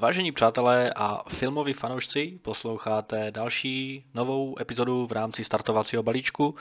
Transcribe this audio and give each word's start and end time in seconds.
Vážení 0.00 0.32
přátelé 0.32 0.92
a 0.96 1.22
filmoví 1.28 1.72
fanoušci, 1.72 2.38
posloucháte 2.42 3.30
další 3.30 4.04
novou 4.14 4.56
epizodu 4.60 5.06
v 5.06 5.12
rámci 5.12 5.44
startovacího 5.44 6.02
balíčku. 6.02 6.54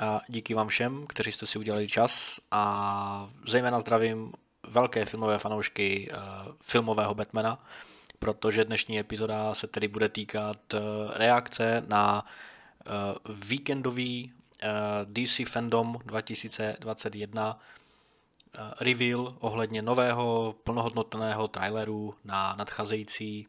A 0.00 0.20
díky 0.28 0.54
vám 0.54 0.68
všem, 0.68 1.06
kteří 1.08 1.32
jste 1.32 1.46
si 1.46 1.58
udělali 1.58 1.88
čas 1.88 2.40
a 2.50 3.30
zejména 3.48 3.80
zdravím 3.80 4.32
velké 4.68 5.04
filmové 5.04 5.38
fanoušky 5.38 6.10
uh, 6.10 6.18
filmového 6.60 7.14
Batmana, 7.14 7.64
protože 8.18 8.64
dnešní 8.64 8.98
epizoda 8.98 9.54
se 9.54 9.66
tedy 9.66 9.88
bude 9.88 10.08
týkat 10.08 10.74
uh, 10.74 10.80
reakce 11.14 11.84
na 11.88 12.24
uh, 12.24 13.34
víkendový 13.46 14.32
DC 15.04 15.48
Fandom 15.48 15.98
2021 16.04 17.58
reveal 18.80 19.36
ohledně 19.40 19.82
nového 19.82 20.54
plnohodnotného 20.64 21.48
traileru 21.48 22.14
na 22.24 22.54
nadcházející 22.58 23.46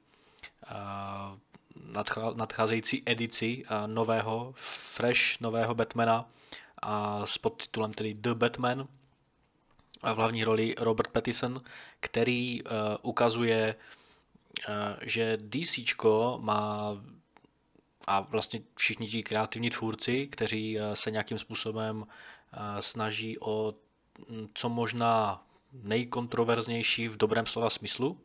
nadcházející 2.35 3.03
edici 3.05 3.63
nového, 3.85 4.53
fresh 4.55 5.39
nového 5.41 5.75
Batmana 5.75 6.29
a 6.81 7.25
s 7.25 7.37
podtitulem 7.37 7.93
tedy 7.93 8.13
The 8.13 8.33
Batman 8.33 8.87
a 10.01 10.13
v 10.13 10.17
hlavní 10.17 10.43
roli 10.43 10.75
Robert 10.77 11.11
Pattinson, 11.11 11.61
který 11.99 12.61
ukazuje, 13.01 13.75
že 15.01 15.37
DC 15.37 15.79
má 16.37 16.97
a 18.07 18.19
vlastně 18.19 18.61
všichni 18.75 19.07
ti 19.07 19.23
kreativní 19.23 19.69
tvůrci, 19.69 20.27
kteří 20.27 20.79
se 20.93 21.11
nějakým 21.11 21.39
způsobem 21.39 22.07
snaží 22.79 23.39
o 23.39 23.73
co 24.53 24.69
možná 24.69 25.43
nejkontroverznější 25.73 27.07
v 27.07 27.17
dobrém 27.17 27.45
slova 27.45 27.69
smyslu 27.69 28.17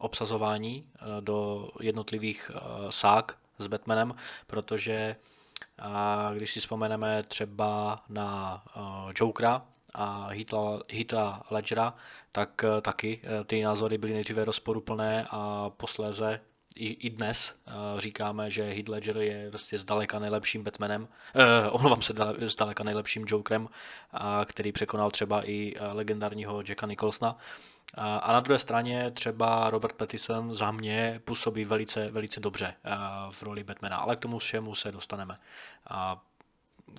obsazování 0.00 0.84
e, 0.84 1.20
do 1.20 1.68
jednotlivých 1.80 2.50
e, 2.54 2.60
sák 2.92 3.38
s 3.58 3.66
Batmanem, 3.66 4.14
protože 4.46 5.16
když 6.36 6.52
si 6.52 6.60
vzpomeneme 6.60 7.22
třeba 7.22 8.02
na 8.08 8.62
e, 8.66 8.80
Jokera 9.16 9.62
a 9.94 10.28
Hita 10.88 11.42
Ledgera, 11.50 11.94
tak 12.32 12.64
taky 12.82 13.20
ty 13.46 13.62
názory 13.62 13.98
byly 13.98 14.12
nejdříve 14.12 14.44
rozporuplné 14.44 15.26
a 15.30 15.70
posléze 15.70 16.40
i, 16.74 17.06
i 17.06 17.10
dnes 17.10 17.54
uh, 17.66 18.00
říkáme, 18.00 18.50
že 18.50 18.62
Heath 18.62 18.88
Ledger 18.88 19.16
je 19.16 19.50
prostě 19.50 19.78
zdaleka 19.78 20.18
nejlepším 20.18 20.64
Batmanem, 20.64 21.02
uh, 21.02 21.08
omlouvám 21.70 22.02
se, 22.02 22.14
zdaleka 22.38 22.84
nejlepším 22.84 23.24
Jokerem, 23.28 23.62
uh, 23.62 23.68
který 24.44 24.72
překonal 24.72 25.10
třeba 25.10 25.42
i 25.48 25.74
uh, 25.74 25.96
legendárního 25.96 26.62
Jacka 26.68 26.86
Nicholsona. 26.86 27.36
A 27.94 28.32
na 28.32 28.40
druhé 28.40 28.58
straně 28.58 29.10
třeba 29.10 29.70
Robert 29.70 29.92
Pattinson 29.96 30.54
za 30.54 30.70
mě 30.70 31.20
působí 31.24 31.64
velice, 31.64 32.10
velice 32.10 32.40
dobře 32.40 32.74
v 33.30 33.42
roli 33.42 33.64
Batmana, 33.64 33.96
ale 33.96 34.16
k 34.16 34.18
tomu 34.18 34.38
všemu 34.38 34.74
se 34.74 34.92
dostaneme. 34.92 35.38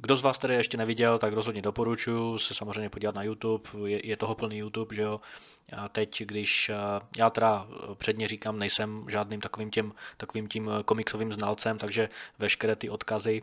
Kdo 0.02 0.18
z 0.18 0.22
vás 0.22 0.38
tedy 0.38 0.54
ještě 0.56 0.78
neviděl, 0.78 1.18
tak 1.20 1.34
rozhodně 1.34 1.62
doporučuji 1.62 2.38
se 2.38 2.54
samozřejmě 2.54 2.90
podívat 2.90 3.16
na 3.16 3.24
YouTube, 3.24 3.70
je, 3.86 4.08
je 4.08 4.18
toho 4.18 4.36
plný 4.36 4.58
YouTube, 4.58 4.96
že 4.96 5.02
jo. 5.02 5.22
A 5.78 5.90
teď, 5.90 6.24
když 6.24 6.72
já 7.18 7.30
teda 7.30 7.68
předně 7.98 8.28
říkám, 8.28 8.60
nejsem 8.60 9.06
žádným 9.10 9.42
takovým, 9.42 9.72
těm, 9.72 9.94
takovým 10.18 10.48
tím 10.48 10.72
komiksovým 10.86 11.34
znalcem, 11.34 11.78
takže 11.78 12.10
veškeré 12.40 12.76
ty 12.76 12.90
odkazy 12.90 13.42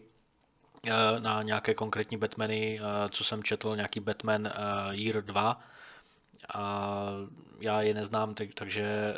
na 1.19 1.43
nějaké 1.43 1.75
konkrétní 1.75 2.17
Batmany, 2.17 2.81
co 3.11 3.25
jsem 3.25 3.43
četl, 3.43 3.77
nějaký 3.77 4.01
Batman 4.01 4.53
Year 4.91 5.25
2, 5.25 5.61
a 6.55 7.05
já 7.61 7.83
je 7.83 7.95
neznám, 7.95 8.35
takže 8.55 9.15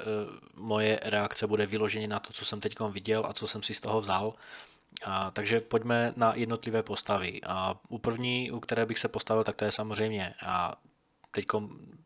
moje 0.55 1.01
reakce 1.03 1.47
bude 1.47 1.67
vyloženě 1.67 2.09
na 2.09 2.21
to, 2.21 2.33
co 2.33 2.45
jsem 2.45 2.61
teď 2.61 2.75
viděl 2.91 3.27
a 3.27 3.33
co 3.33 3.47
jsem 3.47 3.63
si 3.63 3.75
z 3.75 3.81
toho 3.81 4.01
vzal. 4.01 4.35
A, 5.05 5.31
takže 5.31 5.61
pojďme 5.61 6.13
na 6.17 6.35
jednotlivé 6.35 6.83
postavy. 6.83 7.41
A 7.47 7.75
u 7.89 7.99
první, 7.99 8.51
u 8.51 8.61
které 8.61 8.87
bych 8.87 8.99
se 8.99 9.09
postavil, 9.09 9.45
tak 9.45 9.57
to 9.57 9.65
je 9.65 9.73
samozřejmě 9.73 10.35
a 10.47 10.77
teď 11.31 11.47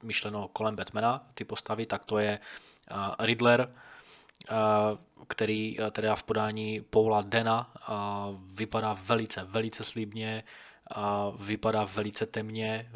myšleno 0.02 0.48
kolem 0.48 0.76
Batmana, 0.76 1.26
ty 1.34 1.44
postavy, 1.44 1.86
tak 1.86 2.04
to 2.04 2.18
je 2.18 2.38
a, 2.88 3.16
Riddler, 3.24 3.74
a, 4.48 4.98
který 5.28 5.76
teda 5.92 6.16
v 6.16 6.22
podání 6.22 6.80
Paula 6.80 7.22
Dena 7.22 7.72
a, 7.82 8.28
vypadá 8.52 8.92
velice, 8.92 9.44
velice 9.44 9.84
slíbně, 9.84 10.44
a, 10.90 11.30
vypadá 11.30 11.84
velice 11.84 12.26
temně, 12.26 12.90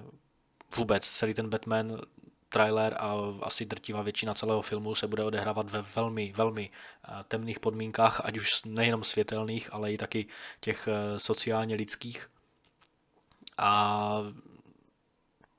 vůbec 0.77 1.11
celý 1.11 1.35
ten 1.35 1.51
Batman 1.51 2.01
trailer 2.49 2.97
a 2.99 3.15
asi 3.43 3.65
drtivá 3.65 4.03
většina 4.03 4.35
celého 4.35 4.63
filmu 4.63 4.95
se 4.95 5.07
bude 5.07 5.25
odehrávat 5.25 5.71
ve 5.71 5.83
velmi, 5.97 6.33
velmi 6.37 6.71
eh, 6.71 7.25
temných 7.29 7.61
podmínkách, 7.61 8.21
ať 8.25 8.37
už 8.39 8.63
nejenom 8.65 9.05
světelných, 9.05 9.73
ale 9.73 9.93
i 9.93 9.99
taky 9.99 10.27
těch 10.61 10.89
eh, 10.89 11.19
sociálně 11.19 11.75
lidských. 11.75 12.31
A 13.59 14.23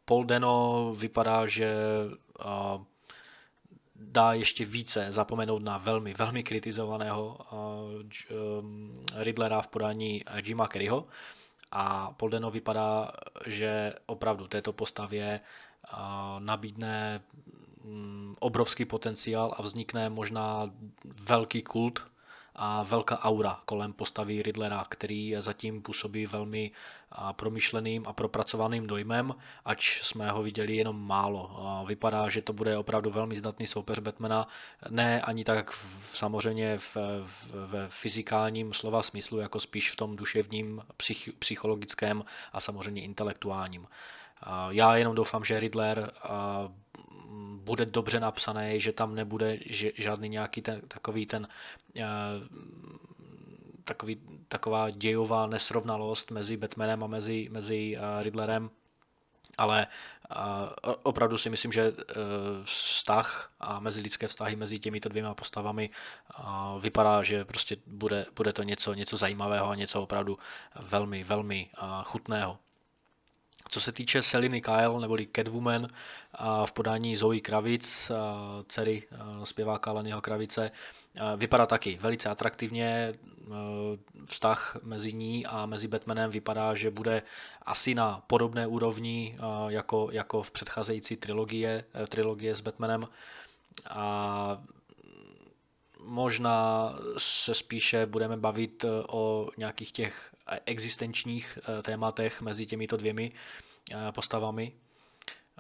Paul 0.06 0.26
Deno 0.26 0.94
vypadá, 0.98 1.48
že 1.48 1.76
eh, 2.40 2.46
dá 3.96 4.34
ještě 4.34 4.66
více 4.66 5.12
zapomenout 5.12 5.64
na 5.64 5.78
velmi, 5.78 6.14
velmi 6.14 6.44
kritizovaného 6.44 7.38
Riddlera 9.16 9.62
v 9.62 9.68
podání 9.68 10.22
Jima 10.44 10.68
Kerryho. 10.68 11.08
A 11.72 12.12
Paul 12.12 12.30
Deno 12.30 12.52
vypadá, 12.52 13.12
že 13.46 13.94
opravdu 14.06 14.48
této 14.48 14.74
postavě 14.74 15.40
nabídne 16.40 17.22
mm, 17.84 18.36
obrovský 18.40 18.86
potenciál 18.86 19.56
a 19.58 19.62
vznikne 19.62 20.10
možná 20.10 20.72
velký 21.04 21.62
kult 21.62 22.10
a 22.56 22.84
velká 22.84 23.24
aura 23.24 23.60
kolem 23.66 23.94
postavy 23.94 24.42
Riddlera, 24.42 24.86
který 24.90 25.36
zatím 25.40 25.82
působí 25.82 26.26
velmi 26.26 26.72
promyšleným 27.32 28.08
a 28.08 28.14
propracovaným 28.14 28.88
dojmem, 28.88 29.36
ač 29.66 30.02
jsme 30.04 30.32
ho 30.32 30.44
viděli 30.44 30.76
jenom 30.76 31.08
málo. 31.08 31.52
Vypadá, 31.88 32.30
že 32.30 32.42
to 32.42 32.54
bude 32.54 32.78
opravdu 32.78 33.12
velmi 33.12 33.36
zdatný 33.36 33.68
soupeř 33.68 34.00
Batmana, 34.00 34.48
ne 34.90 35.22
ani 35.22 35.44
tak 35.44 35.72
v, 35.72 36.12
samozřejmě 36.14 36.78
v, 36.78 36.98
v, 37.26 37.48
v 37.58 37.88
fyzikálním 37.90 38.74
slova 38.74 39.04
smyslu, 39.04 39.40
jako 39.40 39.60
spíš 39.60 39.92
v 39.92 39.96
tom 39.96 40.16
duševním, 40.16 40.82
psych, 40.98 41.30
psychologickém 41.40 42.26
a 42.54 42.60
samozřejmě 42.60 43.02
intelektuálním. 43.02 43.88
Já 44.70 44.96
jenom 44.96 45.16
doufám, 45.16 45.44
že 45.44 45.60
Riddler 45.60 46.12
bude 47.56 47.86
dobře 47.86 48.20
napsaný, 48.20 48.80
že 48.80 48.92
tam 48.92 49.16
nebude 49.16 49.60
žádný 49.98 50.30
nějaký 50.30 50.62
ten, 50.62 50.82
takový 50.88 51.26
ten 51.26 51.48
takový, 53.84 54.22
taková 54.48 54.90
dějová 54.90 55.48
nesrovnalost 55.48 56.32
mezi 56.32 56.58
Batmanem 56.58 57.04
a 57.04 57.08
mezi, 57.08 57.48
mezi 57.52 57.98
Riddlerem, 58.22 58.70
ale 59.58 59.88
opravdu 61.04 61.38
si 61.38 61.50
myslím, 61.50 61.72
že 61.72 61.82
e, 61.82 61.94
vztah 62.64 63.52
a 63.60 63.80
mezi 63.80 64.02
lidské 64.02 64.28
vztahy 64.28 64.56
mezi 64.56 64.80
těmito 64.80 65.10
dvěma 65.10 65.34
postavami 65.34 65.90
vypadá, 66.80 67.24
že 67.24 67.46
prostě 67.46 67.78
bude, 67.88 68.26
bude 68.36 68.54
to 68.54 68.64
něco, 68.64 68.94
něco 68.94 69.18
zajímavého 69.18 69.70
a 69.70 69.76
něco 69.76 70.04
opravdu 70.04 70.40
velmi, 70.82 71.24
velmi 71.24 71.70
chutného. 72.04 72.60
Co 73.70 73.82
se 73.82 73.92
týče 73.92 74.24
Seliny 74.24 74.62
Kyle 74.62 75.02
neboli 75.02 75.28
Catwoman 75.36 75.88
v 76.66 76.72
podání 76.72 77.16
Zoe 77.16 77.40
Kravic, 77.40 78.12
dcery 78.68 79.04
zpěváka 79.44 79.92
Lennyho 79.92 80.22
Kravice, 80.22 80.72
vypadá 81.38 81.66
taky 81.66 81.98
velice 82.02 82.30
atraktivně. 82.30 83.14
Vztah 84.26 84.78
mezi 84.84 85.14
ní 85.14 85.46
a 85.46 85.66
mezi 85.66 85.88
Batmanem 85.88 86.32
vypadá, 86.32 86.74
že 86.74 86.92
bude 86.92 87.22
asi 87.62 87.96
na 87.96 88.24
podobné 88.28 88.68
úrovni 88.68 89.38
jako, 89.68 90.10
jako 90.12 90.44
v 90.44 90.52
předcházející 90.52 91.16
trilogie, 91.16 91.86
e, 92.04 92.08
trilogie 92.08 92.56
s 92.56 92.62
Batmanem. 92.62 93.08
A 93.90 94.62
možná 96.04 96.94
se 97.18 97.54
spíše 97.56 98.06
budeme 98.06 98.38
bavit 98.38 98.86
o 99.10 99.48
nějakých 99.58 99.92
těch 99.92 100.32
existenčních 100.66 101.60
eh, 101.62 101.84
tématech 101.84 102.42
mezi 102.42 102.66
těmito 102.66 102.98
dvěmi 102.98 103.32
eh, 103.92 104.12
postavami. 104.12 104.74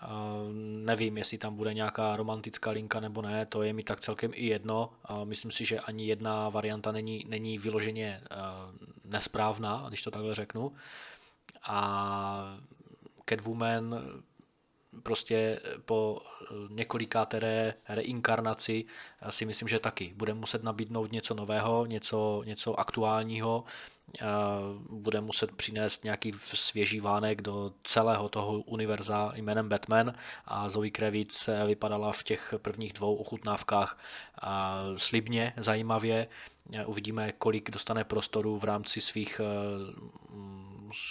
Eh, 0.02 0.06
nevím, 0.86 1.18
jestli 1.18 1.38
tam 1.38 1.56
bude 1.56 1.74
nějaká 1.74 2.16
romantická 2.16 2.72
linka 2.72 3.00
nebo 3.00 3.22
ne, 3.22 3.46
to 3.46 3.64
je 3.64 3.74
mi 3.74 3.84
tak 3.84 4.00
celkem 4.00 4.32
i 4.34 4.46
jedno. 4.46 4.90
Myslím 5.24 5.52
si, 5.52 5.66
že 5.66 5.80
ani 5.80 6.08
jedna 6.08 6.50
varianta 6.50 6.92
není, 6.92 7.26
není 7.28 7.58
vyloženě 7.58 8.22
nesprávná, 9.06 9.86
když 9.88 10.02
to 10.02 10.12
takhle 10.12 10.36
řeknu. 10.36 10.74
A 11.64 12.58
Catwoman 13.30 13.96
prostě 15.04 15.60
po 15.86 16.22
několikáté 16.70 17.74
reinkarnaci 17.90 18.86
si 19.30 19.46
myslím, 19.46 19.68
že 19.68 19.80
taky 19.80 20.14
bude 20.16 20.34
muset 20.34 20.64
nabídnout 20.64 21.12
něco 21.12 21.34
nového, 21.34 21.86
něco, 21.86 22.44
něco 22.46 22.80
aktuálního, 22.80 23.64
bude 24.90 25.22
muset 25.22 25.52
přinést 25.52 26.04
nějaký 26.04 26.34
svěží 26.44 27.00
vánek 27.00 27.42
do 27.42 27.72
celého 27.84 28.30
toho 28.30 28.60
univerza 28.60 29.32
jménem 29.36 29.70
Batman 29.70 30.14
a 30.46 30.70
Zoe 30.70 30.90
Kravitz 30.90 31.50
vypadala 31.68 32.12
v 32.12 32.24
těch 32.24 32.54
prvních 32.58 32.94
dvou 32.94 33.16
ochutnávkách 33.16 34.00
slibně, 34.98 35.54
zajímavě. 35.58 36.28
Uvidíme, 36.86 37.32
kolik 37.32 37.72
dostane 37.72 38.04
prostoru 38.04 38.58
v 38.58 38.64
rámci 38.64 39.02
svých 39.02 39.42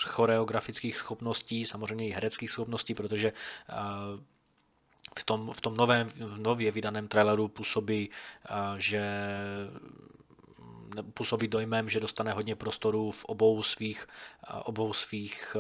choreografických 0.07 0.99
schopností, 0.99 1.67
samozřejmě 1.67 2.09
i 2.09 2.11
hereckých 2.11 2.51
schopností, 2.51 2.95
protože 2.95 3.33
v 5.19 5.25
tom, 5.25 5.53
v 5.53 5.61
tom 5.61 5.77
novém, 5.77 6.09
v 6.09 6.39
nově 6.39 6.71
vydaném 6.71 7.09
traileru 7.09 7.49
působí, 7.49 8.11
že 8.77 9.03
působí 11.15 11.49
dojmem, 11.49 11.89
že 11.89 12.01
dostane 12.01 12.33
hodně 12.33 12.57
prostoru 12.57 13.11
v 13.11 13.25
obou 13.25 13.63
svých, 13.63 14.07
obou 14.65 14.93
svých 14.93 15.57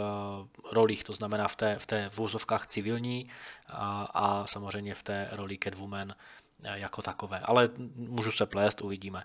rolích, 0.72 1.04
to 1.04 1.12
znamená 1.12 1.48
v 1.48 1.56
té, 1.56 1.78
v 1.78 1.86
té 1.86 2.08
v 2.08 2.20
úzovkách 2.20 2.66
civilní 2.66 3.30
a, 3.66 4.02
a 4.14 4.46
samozřejmě 4.46 4.94
v 4.94 5.02
té 5.02 5.28
roli 5.32 5.58
Catwoman 5.64 6.14
jako 6.62 7.02
takové. 7.02 7.38
Ale 7.38 7.70
můžu 7.94 8.30
se 8.30 8.46
plést, 8.46 8.80
uvidíme. 8.80 9.24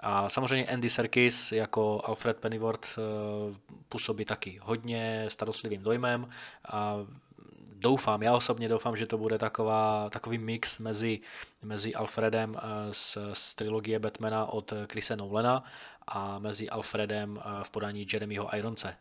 A 0.00 0.28
samozřejmě 0.28 0.66
Andy 0.66 0.90
Serkis 0.90 1.52
jako 1.52 2.00
Alfred 2.04 2.40
Pennyworth 2.40 2.98
působí 3.88 4.24
taky 4.24 4.60
hodně 4.62 5.24
starostlivým 5.28 5.82
dojmem. 5.82 6.28
A 6.68 6.96
doufám, 7.82 8.22
já 8.22 8.34
osobně 8.34 8.68
doufám, 8.68 8.96
že 8.96 9.06
to 9.06 9.18
bude 9.18 9.38
taková, 9.38 10.10
takový 10.10 10.38
mix 10.38 10.78
mezi, 10.78 11.20
mezi 11.62 11.94
Alfredem 11.94 12.56
eh, 12.56 12.94
z, 12.94 13.18
z 13.32 13.54
trilogie 13.54 13.98
Batmana 13.98 14.46
od 14.46 14.72
Chrise 14.92 15.16
Nolana 15.16 15.64
a 16.06 16.38
mezi 16.38 16.70
Alfredem 16.70 17.40
eh, 17.40 17.64
v 17.64 17.70
podání 17.70 18.06
Jeremyho 18.12 18.56
Ironce, 18.56 18.96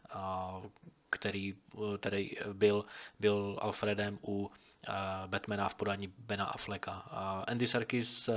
který, 1.09 1.55
eh, 1.73 1.97
který 1.97 2.31
byl, 2.53 2.85
byl 3.19 3.57
Alfredem 3.61 4.19
u 4.27 4.51
Batmana 5.27 5.69
v 5.69 5.75
podání 5.75 6.13
Bena 6.17 6.45
Afflecka. 6.45 6.91
Andy 7.47 7.67
Serkis 7.67 8.29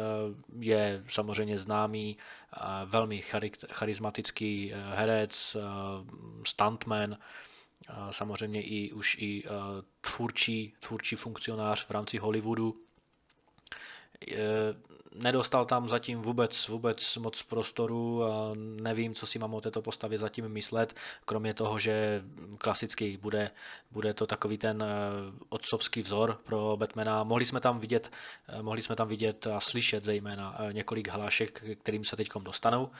je 0.59 1.05
samozřejmě 1.09 1.59
známý, 1.59 2.17
velmi 2.85 3.23
charismatický 3.73 4.73
herec, 4.95 5.57
stuntman, 6.47 7.17
samozřejmě 8.11 8.63
i 8.63 8.93
už 8.93 9.17
i 9.21 9.45
tvůrčí, 10.01 10.75
tvůrčí 10.81 11.17
funkcionář 11.17 11.87
v 11.87 11.91
rámci 11.91 12.19
Hollywoodu. 12.19 12.84
Nedostal 15.15 15.65
tam 15.65 15.89
zatím 15.89 16.23
vůbec, 16.23 16.69
vůbec 16.69 17.17
moc 17.17 17.43
prostoru 17.43 18.25
a 18.25 18.53
nevím, 18.57 19.15
co 19.15 19.27
si 19.27 19.39
mám 19.39 19.55
o 19.55 19.61
této 19.61 19.83
postavě 19.83 20.19
zatím 20.19 20.49
myslet, 20.49 20.95
kromě 21.25 21.55
toho, 21.55 21.79
že 21.79 22.23
klasicky 22.59 23.17
bude, 23.17 23.51
bude 23.91 24.15
to 24.15 24.27
takový 24.27 24.59
ten 24.59 24.83
eh, 24.83 24.87
otcovský 25.49 26.03
vzor 26.03 26.39
pro 26.45 26.77
Batmana. 26.77 27.25
Mohli 27.25 27.47
jsme 27.47 27.61
tam 27.61 27.79
vidět, 27.79 28.11
eh, 28.49 28.63
mohli 28.63 28.83
jsme 28.83 28.97
tam 28.97 29.09
vidět 29.09 29.47
a 29.47 29.61
slyšet 29.61 30.05
zejména 30.05 30.57
eh, 30.59 30.73
několik 30.73 31.09
hlášek, 31.09 31.65
kterým 31.83 32.05
se 32.05 32.17
teď 32.17 32.29
dostanou. 32.43 32.91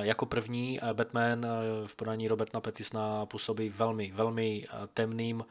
Jako 0.00 0.26
první 0.26 0.80
Batman 0.92 1.46
v 1.86 1.96
podání 1.96 2.28
Roberta 2.28 2.60
Pattisona 2.60 3.26
působí 3.26 3.68
velmi, 3.68 4.12
velmi 4.14 4.66
temným, 4.94 5.44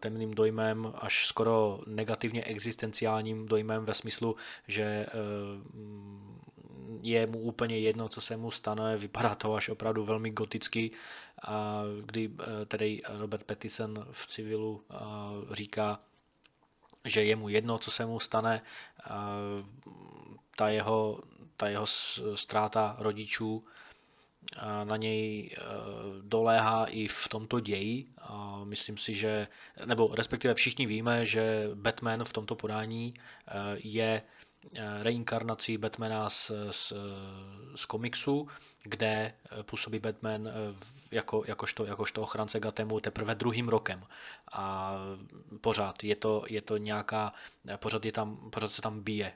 temným 0.00 0.34
dojmem, 0.34 0.92
až 0.94 1.26
skoro 1.26 1.80
negativně 1.86 2.44
existenciálním 2.44 3.46
dojmem 3.46 3.84
ve 3.84 3.94
smyslu, 3.94 4.36
že 4.68 4.82
eh, 4.82 5.08
je 7.00 7.26
mu 7.26 7.38
úplně 7.38 7.78
jedno, 7.78 8.08
co 8.08 8.20
se 8.20 8.36
mu 8.36 8.50
stane, 8.50 8.96
vypadá 8.96 9.34
to 9.34 9.54
až 9.54 9.68
opravdu 9.68 10.04
velmi 10.04 10.30
goticky, 10.30 10.90
kdy 12.00 12.30
eh, 12.40 12.66
tedy 12.66 13.02
Robert 13.08 13.44
Pattison 13.44 14.06
v 14.12 14.26
civilu 14.26 14.82
eh, 14.90 14.96
říká, 15.54 16.00
že 17.04 17.24
je 17.24 17.36
mu 17.36 17.48
jedno, 17.48 17.78
co 17.78 17.90
se 17.90 18.06
mu 18.06 18.20
stane, 18.20 18.62
ta 20.56 20.68
jeho, 20.68 21.20
ta 21.56 21.68
jeho 21.68 21.86
ztráta 22.34 22.96
rodičů 22.98 23.64
na 24.84 24.96
něj 24.96 25.50
e, 25.52 25.60
doléhá 26.22 26.86
i 26.86 27.08
v 27.08 27.28
tomto 27.28 27.60
ději. 27.60 28.06
Myslím 28.64 28.96
si, 28.96 29.14
že, 29.14 29.48
nebo 29.84 30.14
respektive 30.14 30.54
všichni 30.54 30.86
víme, 30.86 31.26
že 31.26 31.70
Batman 31.74 32.24
v 32.24 32.32
tomto 32.32 32.54
podání 32.54 33.14
e, 33.14 33.76
je 33.78 34.22
reinkarnací 35.02 35.78
Batmana 35.78 36.30
z, 36.30 36.50
z, 36.70 36.92
z 37.74 37.84
komiksu, 37.84 38.48
kde 38.82 39.34
působí 39.62 39.98
Batman 39.98 40.48
jako, 41.10 41.44
jakožto, 41.46 41.84
jakožto 41.84 42.22
ochránce 42.22 42.60
Gatemu 42.60 43.00
teprve 43.00 43.34
druhým 43.34 43.68
rokem. 43.68 44.06
A 44.52 44.94
pořád 45.60 46.04
je 46.04 46.16
to, 46.16 46.44
je 46.48 46.62
to 46.62 46.76
nějaká, 46.76 47.32
pořád, 47.76 48.04
je 48.04 48.12
tam, 48.12 48.50
pořád 48.50 48.72
se 48.72 48.82
tam 48.82 49.00
bije 49.00 49.32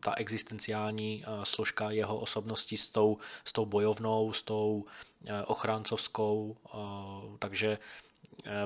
ta 0.00 0.14
existenciální 0.16 1.24
složka 1.42 1.90
jeho 1.90 2.18
osobnosti 2.18 2.76
s 2.76 2.90
tou, 2.90 3.18
s 3.44 3.52
tou 3.52 3.66
bojovnou, 3.66 4.32
s 4.32 4.42
tou 4.42 4.84
ochráncovskou, 5.46 6.56
takže 7.38 7.78
Eh, 7.78 8.09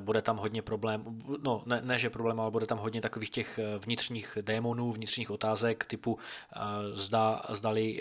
bude 0.00 0.22
tam 0.22 0.36
hodně 0.36 0.62
problém, 0.62 1.22
no 1.42 1.62
ne, 1.66 1.80
ne 1.84 1.98
že 1.98 2.10
problém, 2.10 2.40
ale 2.40 2.50
bude 2.50 2.66
tam 2.66 2.78
hodně 2.78 3.00
takových 3.00 3.30
těch 3.30 3.58
eh, 3.58 3.78
vnitřních 3.78 4.38
démonů, 4.40 4.92
vnitřních 4.92 5.30
otázek 5.30 5.84
typu 5.84 6.18
eh, 6.18 6.58
zda, 6.92 7.42
zdali 7.48 8.00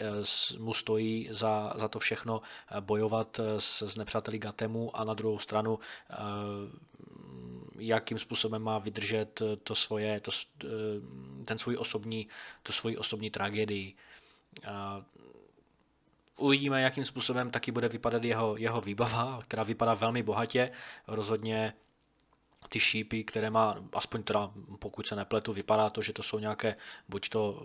mu 0.60 0.74
stojí 0.74 1.28
za, 1.32 1.74
za 1.76 1.88
to 1.88 2.00
všechno 2.00 2.42
bojovat 2.80 3.40
s, 3.58 3.82
s 3.82 3.96
nepřáteli 3.96 4.40
Gatemu 4.40 4.98
a 4.98 5.04
na 5.04 5.14
druhou 5.14 5.40
stranu 5.40 5.80
jakým 7.80 8.20
způsobem 8.20 8.62
má 8.62 8.78
vydržet 8.80 9.42
to 9.64 9.76
svoje, 9.76 10.20
to, 10.20 10.32
ten 11.46 11.58
svůj 11.58 11.78
osobní, 11.78 12.28
to 12.64 12.74
svoji 12.74 12.98
osobní 12.98 13.32
tragédii. 13.32 13.96
Uvidíme, 16.38 16.82
jakým 16.82 17.06
způsobem 17.06 17.52
taky 17.52 17.72
bude 17.72 17.90
vypadat 17.90 18.24
jeho, 18.24 18.58
jeho 18.58 18.82
výbava, 18.82 19.40
která 19.42 19.64
vypadá 19.64 19.94
velmi 19.94 20.24
bohatě. 20.24 20.72
Rozhodně 21.08 21.74
ty 22.70 22.80
šípy, 22.80 23.24
které 23.24 23.50
má, 23.50 23.78
aspoň 23.94 24.24
teda 24.24 24.52
pokud 24.80 25.08
se 25.08 25.16
nepletu, 25.16 25.54
vypadá 25.54 25.90
to, 25.90 26.02
že 26.02 26.14
to 26.14 26.24
jsou 26.24 26.40
nějaké 26.40 26.76
buď 27.10 27.30
to 27.30 27.64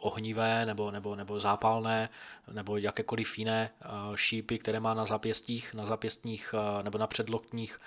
ohnivé 0.00 0.66
nebo, 0.66 0.90
nebo, 0.90 1.16
nebo 1.16 1.40
zápalné 1.40 2.08
nebo 2.52 2.76
jakékoliv 2.76 3.38
jiné 3.38 3.70
šípy, 4.14 4.58
které 4.58 4.80
má 4.80 4.94
na 4.94 5.04
zapěstích, 5.04 5.74
na 5.74 5.84
zapěstních 5.84 6.54
nebo 6.82 6.98
na 6.98 7.06
předloktních 7.06 7.80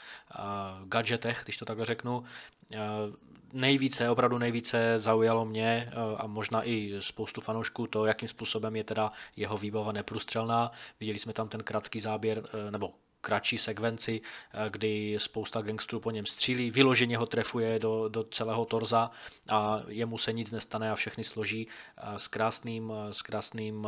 gadgetech, 0.85 1.41
když 1.43 1.57
to 1.57 1.65
takhle 1.65 1.85
řeknu. 1.85 2.23
Nejvíce, 3.53 4.09
opravdu 4.09 4.37
nejvíce 4.37 4.99
zaujalo 4.99 5.45
mě 5.45 5.91
a 6.17 6.27
možná 6.27 6.67
i 6.67 6.93
spoustu 6.99 7.41
fanoušků 7.41 7.87
to, 7.87 8.05
jakým 8.05 8.27
způsobem 8.27 8.75
je 8.75 8.83
teda 8.83 9.11
jeho 9.35 9.57
výbava 9.57 9.91
neprůstřelná. 9.91 10.71
Viděli 10.99 11.19
jsme 11.19 11.33
tam 11.33 11.49
ten 11.49 11.63
krátký 11.63 11.99
záběr, 11.99 12.43
nebo 12.69 12.93
kratší 13.21 13.57
sekvenci, 13.57 14.21
eh, 14.53 14.69
kdy 14.69 15.15
spousta 15.19 15.61
gangstrů 15.61 15.99
po 15.99 16.11
něm 16.11 16.25
střílí, 16.25 16.71
vyloženě 16.71 17.17
ho 17.17 17.25
trefuje 17.25 17.79
do, 17.79 18.09
do 18.09 18.23
celého 18.23 18.65
torza 18.65 19.11
a 19.49 19.81
jemu 19.87 20.17
se 20.17 20.33
nic 20.33 20.51
nestane 20.51 20.91
a 20.91 20.95
všechny 20.95 21.23
složí 21.23 21.67
eh, 21.97 22.19
s 22.19 22.27
krásným, 22.27 22.93
eh, 22.95 23.13
s 23.13 23.21
krásným 23.21 23.87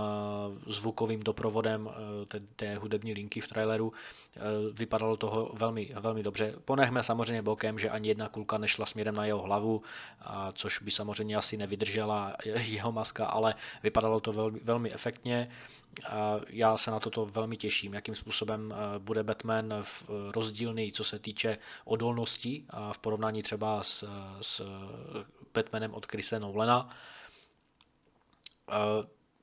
zvukovým 0.67 1.19
doprovodem 1.23 1.89
té, 2.27 2.39
té 2.55 2.75
hudební 2.75 3.13
linky 3.13 3.41
v 3.41 3.47
traileru. 3.47 3.93
Vypadalo 4.73 5.17
toho 5.17 5.51
velmi, 5.53 5.91
velmi 5.99 6.23
dobře. 6.23 6.53
Ponechme 6.65 7.03
samozřejmě 7.03 7.41
bokem, 7.41 7.79
že 7.79 7.89
ani 7.89 8.07
jedna 8.07 8.29
kulka 8.29 8.57
nešla 8.57 8.85
směrem 8.85 9.15
na 9.15 9.25
jeho 9.25 9.41
hlavu, 9.41 9.81
což 10.53 10.79
by 10.79 10.91
samozřejmě 10.91 11.35
asi 11.35 11.57
nevydržela 11.57 12.35
jeho 12.45 12.91
maska, 12.91 13.25
ale 13.25 13.55
vypadalo 13.83 14.19
to 14.19 14.33
velmi, 14.33 14.59
velmi 14.59 14.93
efektně 14.93 15.49
já 16.47 16.77
se 16.77 16.91
na 16.91 17.00
toto 17.00 17.25
velmi 17.25 17.57
těším, 17.57 17.93
jakým 17.93 18.15
způsobem 18.15 18.73
eh, 18.73 19.00
bude 19.00 19.23
Batman 19.23 19.73
v 19.83 20.03
eh, 20.03 20.31
rozdílný, 20.31 20.91
co 20.91 21.03
se 21.03 21.19
týče 21.19 21.57
odolnosti 21.85 22.65
v 22.91 23.00
porovnání 23.00 23.43
třeba 23.43 23.83
s, 23.83 24.07
s 24.41 24.62
Batmanem 25.53 25.93
od 25.93 26.05
Chrise 26.05 26.39
Nolana. 26.39 26.89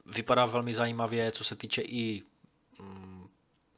Vypadá 0.07 0.47
velmi 0.47 0.75
zajímavě, 0.75 1.33
co 1.33 1.45
se 1.45 1.57
týče 1.57 1.83
i 1.83 2.23
mm, 2.79 3.20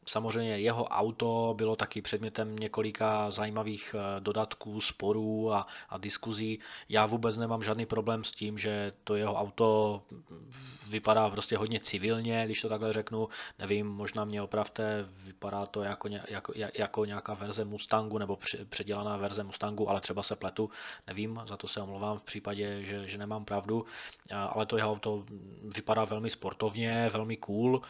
Samozřejmě 0.07 0.59
jeho 0.59 0.85
auto 0.85 1.55
bylo 1.57 1.77
taky 1.77 2.03
předmětem 2.03 2.57
několika 2.57 3.31
zajímavých 3.31 3.95
eh, 3.99 4.21
dodatků, 4.21 4.81
sporů 4.81 5.53
a, 5.53 5.67
a 5.89 5.99
diskuzí. 5.99 6.59
Já 6.89 7.07
vůbec 7.07 7.37
nemám 7.37 7.63
žádný 7.63 7.87
problém 7.87 8.25
s 8.25 8.31
tím, 8.31 8.59
že 8.59 8.93
to 9.05 9.17
jeho 9.17 9.35
auto 9.35 10.03
vypadá 10.89 11.31
prostě 11.31 11.57
hodně 11.57 11.81
civilně, 11.81 12.43
když 12.45 12.61
to 12.61 12.69
takhle 12.69 12.93
řeknu. 12.93 13.29
Nevím, 13.59 13.87
možná 13.87 14.25
mě 14.25 14.43
opravte, 14.43 15.09
vypadá 15.25 15.67
to 15.67 15.83
jako, 15.83 16.09
jako, 16.29 16.53
jako 16.79 17.05
nějaká 17.05 17.35
verze 17.35 17.65
Mustangu 17.65 18.19
nebo 18.19 18.39
předělaná 18.69 19.17
verze 19.17 19.45
Mustangu, 19.45 19.91
ale 19.91 20.01
třeba 20.01 20.23
se 20.23 20.37
pletu, 20.37 20.71
nevím, 21.07 21.41
za 21.47 21.57
to 21.57 21.69
se 21.69 21.81
omlouvám 21.81 22.19
v 22.19 22.25
případě, 22.25 22.83
že, 22.83 23.09
že 23.09 23.19
nemám 23.19 23.45
pravdu, 23.45 23.85
ale 24.31 24.67
to 24.67 24.77
jeho 24.77 24.93
auto 24.93 25.25
vypadá 25.63 26.05
velmi 26.05 26.31
sportovně, 26.31 27.11
velmi 27.13 27.37
cool, 27.37 27.83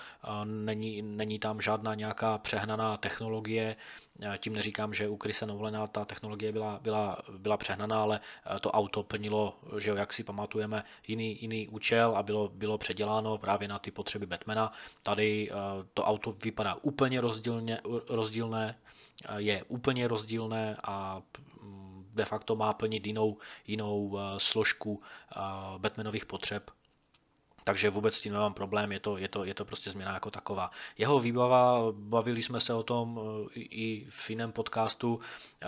není, 0.44 1.02
není 1.02 1.38
tam 1.38 1.60
žádná 1.60 1.94
nějaká 2.02 2.38
přehnaná 2.38 2.96
technologie, 2.96 3.76
tím 4.38 4.52
neříkám, 4.52 4.94
že 4.94 5.08
u 5.08 5.16
Krise 5.16 5.46
Nolana 5.46 5.86
ta 5.86 6.04
technologie 6.04 6.52
byla, 6.52 6.78
byla, 6.82 7.22
byla 7.38 7.56
přehnaná, 7.56 8.02
ale 8.02 8.20
to 8.60 8.70
auto 8.70 9.02
plnilo, 9.02 9.58
že 9.78 9.90
jo, 9.90 9.96
jak 9.96 10.12
si 10.12 10.24
pamatujeme, 10.24 10.84
jiný, 11.06 11.38
jiný 11.42 11.68
účel 11.68 12.16
a 12.16 12.22
bylo, 12.22 12.48
bylo 12.48 12.78
předěláno 12.78 13.38
právě 13.38 13.68
na 13.68 13.78
ty 13.78 13.90
potřeby 13.90 14.26
Batmana. 14.26 14.72
Tady 15.02 15.50
to 15.94 16.04
auto 16.04 16.32
vypadá 16.32 16.74
úplně 16.82 17.20
rozdílně, 17.20 17.80
rozdílné, 18.08 18.78
je 19.36 19.62
úplně 19.68 20.08
rozdílné 20.08 20.76
a 20.82 21.22
mm, 21.62 22.10
de 22.14 22.24
facto 22.24 22.56
má 22.56 22.72
plnit 22.72 23.06
jinou, 23.06 23.38
jinou 23.66 24.18
složku 24.38 25.02
Batmanových 25.78 26.26
potřeb 26.26 26.70
takže 27.64 27.90
vůbec 27.90 28.14
s 28.14 28.20
tím 28.20 28.32
nemám 28.32 28.54
problém, 28.54 28.92
je 28.92 29.00
to, 29.00 29.16
je 29.16 29.28
to, 29.28 29.44
je 29.44 29.54
to 29.54 29.64
prostě 29.64 29.90
změna 29.90 30.14
jako 30.14 30.30
taková. 30.30 30.70
Jeho 30.98 31.20
výbava, 31.20 31.78
bavili 31.92 32.42
jsme 32.42 32.60
se 32.60 32.74
o 32.74 32.82
tom 32.82 33.20
eh, 33.22 33.60
i 33.60 34.06
v 34.10 34.30
jiném 34.30 34.52
podcastu, 34.52 35.20
eh, 35.62 35.66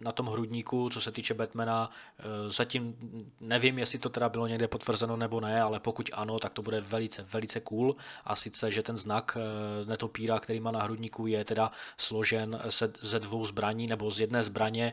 na 0.00 0.12
tom 0.12 0.26
hrudníku, 0.26 0.90
co 0.90 1.00
se 1.00 1.12
týče 1.12 1.34
Batmana, 1.34 1.90
eh, 2.18 2.24
zatím 2.50 2.96
nevím, 3.40 3.78
jestli 3.78 3.98
to 3.98 4.08
teda 4.08 4.28
bylo 4.28 4.46
někde 4.46 4.68
potvrzeno 4.68 5.16
nebo 5.16 5.40
ne, 5.40 5.62
ale 5.62 5.80
pokud 5.80 6.10
ano, 6.12 6.38
tak 6.38 6.52
to 6.52 6.62
bude 6.62 6.80
velice, 6.80 7.22
velice 7.22 7.60
cool. 7.60 7.96
A 8.24 8.36
sice, 8.36 8.70
že 8.70 8.82
ten 8.82 8.96
znak 8.96 9.38
netopíra, 9.84 10.40
který 10.40 10.60
má 10.60 10.70
na 10.70 10.82
hrudníku, 10.82 11.26
je 11.26 11.44
teda 11.44 11.70
složen 11.96 12.60
ze 13.00 13.18
dvou 13.18 13.46
zbraní 13.46 13.86
nebo 13.86 14.10
z 14.10 14.20
jedné 14.20 14.42
zbraně, 14.42 14.92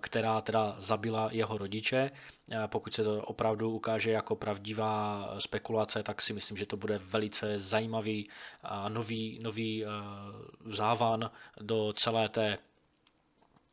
která 0.00 0.40
teda 0.40 0.74
zabila 0.78 1.28
jeho 1.32 1.58
rodiče 1.58 2.10
pokud 2.66 2.94
se 2.94 3.04
to 3.04 3.22
opravdu 3.22 3.70
ukáže 3.70 4.10
jako 4.10 4.36
pravdivá 4.36 5.28
spekulace, 5.38 6.02
tak 6.02 6.22
si 6.22 6.32
myslím, 6.32 6.56
že 6.56 6.66
to 6.66 6.76
bude 6.76 6.98
velice 6.98 7.58
zajímavý 7.58 8.30
a 8.62 8.88
nový, 8.88 9.38
nový 9.42 9.84
eh, 9.84 9.88
závan 10.72 11.30
do 11.60 11.92
celé 11.92 12.28
té, 12.28 12.58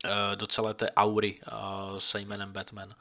eh, 0.04 0.36
do 0.36 0.46
celé 0.46 0.74
té 0.74 0.90
aury 0.90 1.40
eh, 1.42 1.50
se 1.98 2.20
jménem 2.20 2.52
Batman 2.52 2.94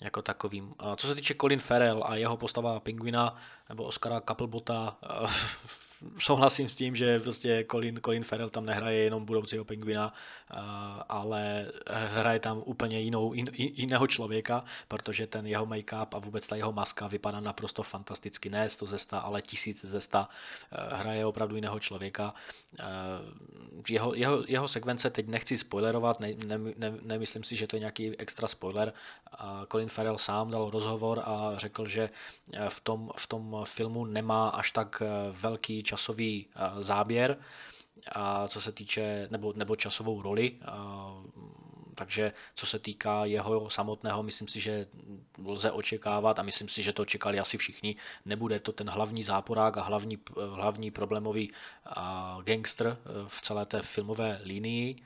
jako 0.00 0.22
takovým. 0.22 0.74
Co 0.96 1.06
se 1.06 1.14
týče 1.14 1.34
Colin 1.40 1.60
Farrell 1.60 2.04
a 2.06 2.16
jeho 2.16 2.36
postava 2.36 2.80
Pingvina 2.80 3.36
nebo 3.68 3.84
Oscara 3.84 4.20
Couplebota 4.20 4.98
souhlasím 6.18 6.68
s 6.68 6.74
tím, 6.74 6.96
že 6.96 7.20
prostě 7.20 7.66
Colin, 7.70 8.00
Colin 8.04 8.24
Farrell 8.24 8.50
tam 8.50 8.66
nehraje 8.66 8.98
jenom 8.98 9.24
budoucího 9.24 9.64
pingvina, 9.64 10.14
ale 11.08 11.72
hraje 11.90 12.40
tam 12.40 12.62
úplně 12.66 13.00
jinou, 13.00 13.34
jin, 13.34 13.50
jiného 13.54 14.06
člověka, 14.06 14.64
protože 14.88 15.26
ten 15.26 15.46
jeho 15.46 15.66
make-up 15.66 16.06
a 16.14 16.18
vůbec 16.18 16.46
ta 16.46 16.56
jeho 16.56 16.72
maska 16.72 17.06
vypadá 17.06 17.40
naprosto 17.40 17.82
fantasticky. 17.82 18.50
Ne 18.50 18.68
100 18.68 18.86
ze 18.86 18.98
100, 18.98 19.24
ale 19.24 19.42
tisíc 19.42 19.84
ze 19.84 20.00
100. 20.00 20.26
Hraje 20.90 21.26
opravdu 21.26 21.54
jiného 21.54 21.80
člověka. 21.80 22.34
Jeho, 23.88 24.14
jeho, 24.14 24.44
jeho 24.48 24.68
sekvence 24.68 25.10
teď 25.10 25.26
nechci 25.26 25.56
spoilerovat, 25.56 26.20
ne, 26.20 26.34
ne, 26.46 26.58
ne, 26.76 26.94
nemyslím 27.02 27.44
si, 27.44 27.56
že 27.56 27.66
to 27.66 27.76
je 27.76 27.80
nějaký 27.80 28.18
extra 28.18 28.48
spoiler. 28.48 28.92
Colin 29.72 29.88
Farrell 29.88 30.18
sám 30.18 30.50
dal 30.50 30.70
rozhovor 30.70 31.22
a 31.24 31.52
řekl, 31.56 31.88
že 31.88 32.10
v 32.68 32.80
tom, 32.80 33.10
v 33.16 33.26
tom 33.26 33.56
filmu 33.64 34.04
nemá 34.04 34.48
až 34.48 34.70
tak 34.70 35.02
velký 35.32 35.82
časový 35.82 36.46
eh, 36.56 36.82
záběr, 36.82 37.38
a 38.12 38.48
co 38.48 38.60
se 38.60 38.72
týče, 38.72 39.28
nebo, 39.30 39.52
nebo 39.56 39.76
časovou 39.76 40.22
roli, 40.22 40.58
a, 40.64 41.14
takže 41.94 42.32
co 42.54 42.66
se 42.66 42.78
týká 42.78 43.24
jeho 43.24 43.70
samotného, 43.70 44.22
myslím 44.22 44.48
si, 44.48 44.60
že 44.60 44.86
lze 45.44 45.70
očekávat 45.70 46.38
a 46.38 46.42
myslím 46.42 46.68
si, 46.68 46.82
že 46.82 46.92
to 46.92 47.04
čekali 47.04 47.38
asi 47.38 47.58
všichni, 47.58 47.96
nebude 48.24 48.60
to 48.60 48.72
ten 48.72 48.90
hlavní 48.90 49.22
záporák 49.22 49.76
a 49.76 49.82
hlavní, 49.82 50.18
hlavní 50.54 50.90
problémový 50.90 51.52
gangster 52.44 52.96
eh, 53.00 53.08
v 53.28 53.40
celé 53.42 53.66
té 53.66 53.82
filmové 53.82 54.40
linii, 54.44 54.96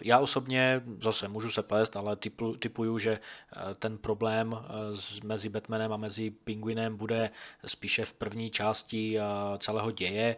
já 0.00 0.18
osobně, 0.18 0.82
zase 1.00 1.28
můžu 1.28 1.50
se 1.50 1.62
plést, 1.62 1.96
ale 1.96 2.16
typu, 2.16 2.56
typuju, 2.56 2.98
že 2.98 3.10
eh, 3.12 3.74
ten 3.74 3.98
problém 3.98 4.56
eh, 4.58 5.26
mezi 5.26 5.48
Batmanem 5.48 5.92
a 5.92 5.96
mezi 5.96 6.30
Penguinem 6.30 6.96
bude 6.96 7.30
spíše 7.66 8.04
v 8.04 8.12
první 8.12 8.50
části 8.50 9.18
eh, 9.18 9.22
celého 9.58 9.90
děje. 9.90 10.36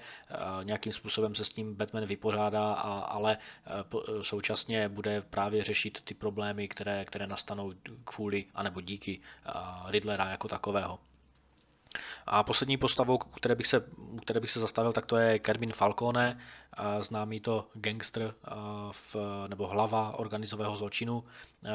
Nějakým 0.62 0.92
způsobem 0.92 1.34
se 1.34 1.44
s 1.44 1.48
tím 1.48 1.74
Batman 1.74 2.04
vypořádá, 2.04 2.72
ale 3.08 3.38
současně 4.22 4.88
bude 4.88 5.22
právě 5.22 5.64
řešit 5.64 6.00
ty 6.04 6.14
problémy, 6.14 6.68
které, 6.68 7.04
které 7.04 7.26
nastanou 7.26 7.72
kvůli 8.04 8.44
anebo 8.54 8.80
díky 8.80 9.20
Riddlera 9.90 10.30
jako 10.30 10.48
takového. 10.48 10.98
A 12.26 12.42
poslední 12.42 12.76
postavou, 12.76 13.18
které 13.18 13.54
bych 13.54 13.66
se, 13.66 13.84
které 14.22 14.40
bych 14.40 14.50
se 14.50 14.60
zastavil, 14.60 14.92
tak 14.92 15.06
to 15.06 15.16
je 15.16 15.38
Kermin 15.38 15.72
Falcone, 15.72 16.40
známý 17.00 17.40
to 17.40 17.68
gangster 17.74 18.34
v, 18.92 19.16
nebo 19.48 19.66
hlava 19.66 20.18
organizového 20.18 20.76
zločinu 20.76 21.24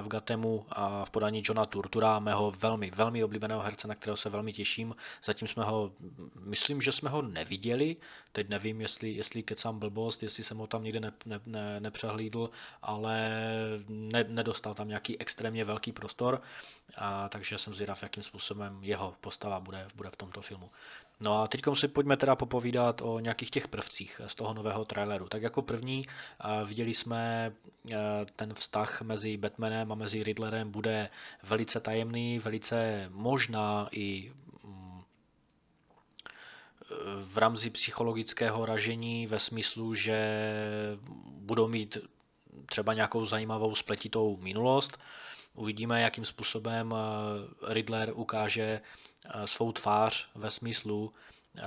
v 0.02 0.08
Gatemu 0.08 0.66
a 0.70 1.06
v 1.06 1.10
podání 1.10 1.42
Johna 1.46 1.66
Turtura, 1.66 2.20
mého 2.20 2.52
velmi, 2.52 2.92
velmi 2.92 3.24
oblíbeného 3.24 3.62
herce, 3.62 3.88
na 3.88 3.96
kterého 3.96 4.18
se 4.18 4.30
velmi 4.30 4.54
těším. 4.54 4.96
Zatím 5.24 5.48
jsme 5.48 5.64
ho, 5.64 5.92
myslím, 6.40 6.82
že 6.82 6.92
jsme 6.92 7.10
ho 7.10 7.22
neviděli, 7.22 7.96
teď 8.32 8.50
nevím, 8.50 8.82
jestli, 8.82 9.12
jestli 9.12 9.44
kecám 9.44 9.80
blbost, 9.80 10.24
jestli 10.24 10.44
jsem 10.44 10.58
ho 10.58 10.68
tam 10.68 10.84
nikde 10.84 11.00
ne, 11.00 11.12
ne, 11.26 11.40
ne, 11.46 11.80
nepřehlídl, 11.80 12.50
ale 12.82 13.30
ne, 13.88 14.24
nedostal 14.24 14.74
tam 14.74 14.88
nějaký 14.88 15.20
extrémně 15.20 15.66
velký 15.66 15.92
prostor, 15.92 16.42
a, 16.98 17.30
takže 17.30 17.58
jsem 17.58 17.76
zvědav, 17.76 18.04
jakým 18.04 18.24
způsobem 18.24 18.78
jeho 18.82 19.16
postava 19.22 19.60
bude, 19.60 19.88
bude 19.96 20.10
v 20.10 20.18
tomto 20.18 20.42
filmu. 20.42 20.72
No 21.22 21.42
a 21.42 21.48
teď 21.48 21.62
si 21.74 21.88
pojďme 21.88 22.18
teda 22.18 22.36
popovídat 22.36 23.02
o 23.02 23.20
nějakých 23.20 23.50
těch 23.52 23.68
prvcích 23.68 24.22
z 24.28 24.36
toho 24.36 24.54
nového 24.54 24.86
traileru. 24.86 25.28
Tak 25.28 25.42
jako 25.42 25.62
první 25.62 26.06
viděli 26.66 26.94
jsme 26.94 27.52
ten 28.36 28.54
vztah 28.54 29.02
mezi 29.02 29.38
Batmanem 29.38 29.92
a 29.92 29.96
mezi 29.96 30.24
Riddlerem 30.24 30.72
bude 30.72 31.10
velice 31.44 31.80
tajemný, 31.80 32.40
velice 32.40 33.06
možná 33.10 33.88
i 33.92 34.32
mm, 34.64 35.02
v 37.24 37.38
rámci 37.38 37.70
psychologického 37.70 38.66
ražení 38.66 39.28
ve 39.28 39.40
smyslu, 39.40 39.96
že 39.96 40.18
budou 41.26 41.68
mít 41.68 41.98
třeba 42.66 42.94
nějakou 42.94 43.26
zajímavou 43.26 43.76
spletitou 43.76 44.38
minulost. 44.38 44.98
Uvidíme, 45.54 46.02
jakým 46.02 46.26
způsobem 46.26 46.96
Riddler 47.68 48.12
ukáže 48.14 48.82
Eh, 48.82 49.09
svou 49.46 49.72
tvář 49.72 50.28
ve 50.36 50.50
smyslu, 50.50 51.14
eh, 51.58 51.62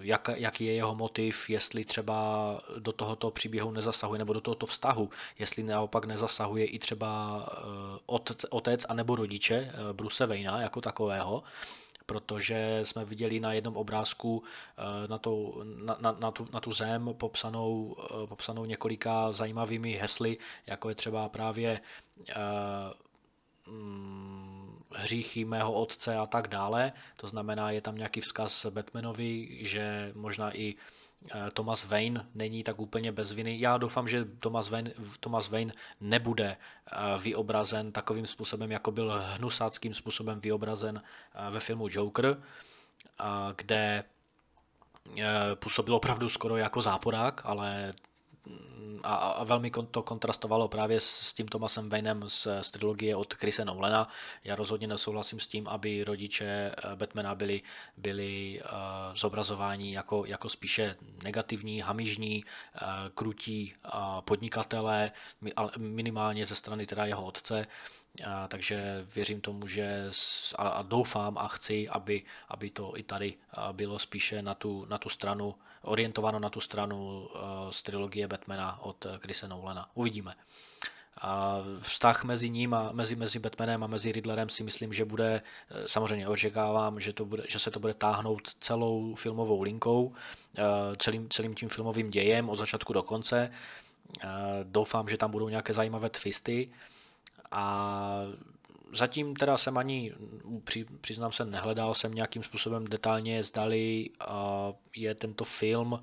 jak, 0.00 0.30
jaký 0.34 0.64
je 0.64 0.72
jeho 0.72 0.94
motiv, 0.94 1.50
jestli 1.50 1.84
třeba 1.84 2.60
do 2.78 2.92
tohoto 2.92 3.30
příběhu 3.30 3.70
nezasahuje, 3.70 4.18
nebo 4.18 4.32
do 4.32 4.40
tohoto 4.40 4.66
vztahu, 4.66 5.10
jestli 5.38 5.62
naopak 5.62 6.04
nezasahuje 6.04 6.66
i 6.66 6.78
třeba 6.78 7.42
eh, 7.52 7.98
otec, 8.06 8.44
otec 8.50 8.86
anebo 8.88 9.16
rodiče 9.16 9.72
Bruce 9.92 10.26
Wayna 10.26 10.60
jako 10.60 10.80
takového, 10.80 11.42
protože 12.06 12.80
jsme 12.82 13.04
viděli 13.04 13.40
na 13.40 13.52
jednom 13.52 13.76
obrázku 13.76 14.42
na, 15.08 15.18
to, 15.18 15.62
na, 15.64 15.96
na, 16.00 16.16
na, 16.20 16.30
tu, 16.30 16.48
na 16.52 16.60
tu 16.60 16.72
zem 16.72 17.10
popsanou, 17.12 17.96
popsanou 18.28 18.64
několika 18.64 19.32
zajímavými 19.32 19.92
hesly, 19.92 20.38
jako 20.66 20.88
je 20.88 20.94
třeba 20.94 21.28
právě 21.28 21.80
mm, 23.66 24.67
hříchy 24.94 25.44
mého 25.44 25.72
otce 25.72 26.16
a 26.16 26.26
tak 26.26 26.48
dále. 26.48 26.92
To 27.16 27.26
znamená, 27.26 27.70
je 27.70 27.80
tam 27.80 27.96
nějaký 27.96 28.20
vzkaz 28.20 28.66
Batmanovi, 28.66 29.58
že 29.60 30.12
možná 30.14 30.56
i 30.56 30.74
eh, 31.34 31.50
Thomas 31.52 31.84
Wayne 31.84 32.26
není 32.34 32.64
tak 32.64 32.78
úplně 32.78 33.12
bez 33.12 33.32
viny. 33.32 33.60
Já 33.60 33.78
doufám, 33.78 34.08
že 34.08 34.24
Thomas 34.24 34.70
Wayne, 34.70 34.92
Thomas 35.20 35.48
Wayne 35.48 35.72
nebude 36.00 36.56
eh, 36.56 36.96
vyobrazen 37.18 37.92
takovým 37.92 38.26
způsobem, 38.26 38.72
jako 38.72 38.90
byl 38.90 39.22
hnusáckým 39.34 39.94
způsobem 39.94 40.40
vyobrazen 40.40 41.02
eh, 41.02 41.50
ve 41.50 41.60
filmu 41.60 41.88
Joker, 41.90 42.42
kde 43.56 44.04
působil 45.54 45.94
opravdu 45.94 46.28
skoro 46.28 46.56
jako 46.56 46.82
záporák, 46.82 47.40
ale 47.44 47.92
a, 49.02 49.14
a 49.14 49.44
velmi 49.44 49.70
to 49.90 50.02
kontrastovalo 50.02 50.68
právě 50.68 51.00
s 51.00 51.32
tím 51.32 51.48
Thomasem 51.48 51.90
Waynem 51.90 52.24
z, 52.26 52.46
z 52.60 52.70
trilogie 52.70 53.16
od 53.16 53.34
Chrise 53.34 53.64
Nolana. 53.64 54.08
Já 54.44 54.54
rozhodně 54.54 54.86
nesouhlasím 54.86 55.40
s 55.40 55.46
tím, 55.46 55.68
aby 55.68 56.04
rodiče 56.04 56.44
eh, 56.44 56.96
Batmana 56.96 57.34
byli, 57.34 57.62
byli 57.96 58.60
uh, 58.64 58.68
zobrazováni 59.16 59.94
jako, 59.94 60.24
jako 60.24 60.48
spíše 60.48 60.96
negativní, 61.24 61.80
hamižní, 61.80 62.44
uh, 62.44 62.88
krutí 63.14 63.74
uh, 63.84 64.20
podnikatelé, 64.20 65.12
minimálně 65.76 66.46
ze 66.46 66.54
strany 66.54 66.86
teda 66.86 67.06
jeho 67.06 67.24
otce. 67.24 67.66
A, 68.26 68.48
takže 68.48 69.06
věřím 69.14 69.40
tomu, 69.40 69.66
že 69.66 70.10
a, 70.56 70.68
a 70.68 70.82
doufám 70.82 71.38
a 71.38 71.48
chci, 71.48 71.88
aby, 71.88 72.22
aby 72.48 72.70
to 72.70 72.98
i 72.98 73.02
tady 73.02 73.34
bylo 73.72 73.98
spíše 73.98 74.42
na 74.42 74.54
tu, 74.54 74.84
na 74.84 74.98
tu 74.98 75.08
stranu, 75.08 75.54
orientováno 75.82 76.38
na 76.38 76.50
tu 76.50 76.60
stranu 76.60 77.28
z 77.70 77.82
trilogie 77.82 78.28
Batmana 78.28 78.82
od 78.82 79.06
Chrise 79.18 79.48
Nolana. 79.48 79.90
Uvidíme. 79.94 80.34
A 81.20 81.58
vztah 81.80 82.24
mezi 82.24 82.50
ním 82.50 82.74
a 82.74 82.92
mezi, 82.92 83.16
mezi 83.16 83.38
Batmanem 83.38 83.84
a 83.84 83.86
mezi 83.86 84.12
Riddlerem 84.12 84.48
si 84.48 84.64
myslím, 84.64 84.92
že 84.92 85.04
bude, 85.04 85.42
e, 85.70 85.88
samozřejmě 85.88 86.28
očekávám, 86.28 87.00
že, 87.00 87.12
to 87.12 87.24
bude, 87.24 87.42
že 87.48 87.58
se 87.58 87.70
to 87.70 87.80
bude 87.80 87.94
táhnout 87.94 88.54
celou 88.60 89.14
filmovou 89.14 89.62
linkou, 89.62 90.14
e, 90.58 90.62
celým, 90.96 91.28
celým 91.30 91.54
tím 91.54 91.68
filmovým 91.68 92.10
dějem 92.10 92.48
od 92.48 92.56
začátku 92.56 92.92
do 92.92 93.02
konce. 93.02 93.52
Doufám, 94.62 95.08
že 95.08 95.16
tam 95.16 95.30
budou 95.30 95.48
nějaké 95.48 95.72
zajímavé 95.72 96.10
twisty 96.10 96.70
a 97.50 98.22
zatím 98.92 99.36
teda 99.36 99.56
jsem 99.56 99.78
ani, 99.78 100.14
přiznám 101.00 101.32
se, 101.32 101.44
nehledal 101.44 101.94
jsem 101.94 102.14
nějakým 102.14 102.42
způsobem 102.42 102.84
detailně, 102.84 103.42
zdali 103.42 104.10
je 104.96 105.14
tento 105.14 105.44
film 105.44 106.02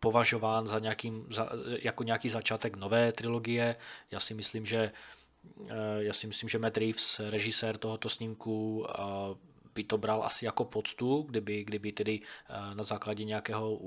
považován 0.00 0.66
za, 0.66 0.78
nějakým, 0.78 1.26
za 1.30 1.48
jako 1.82 2.02
nějaký 2.02 2.28
začátek 2.28 2.76
nové 2.76 3.12
trilogie. 3.12 3.76
Já 4.10 4.20
si 4.20 4.34
myslím, 4.34 4.66
že 4.66 4.92
já 5.98 6.12
si 6.12 6.26
myslím, 6.26 6.48
že 6.48 6.58
Matt 6.58 6.76
Reeves, 6.76 7.20
režisér 7.30 7.76
tohoto 7.76 8.08
snímku, 8.08 8.86
by 9.74 9.84
to 9.84 9.98
bral 9.98 10.22
asi 10.22 10.44
jako 10.44 10.64
poctu, 10.64 11.22
kdyby, 11.22 11.64
kdyby 11.64 11.92
tedy 11.92 12.20
eh, 12.20 12.74
na 12.74 12.84
základě 12.84 13.24
nějakého 13.24 13.78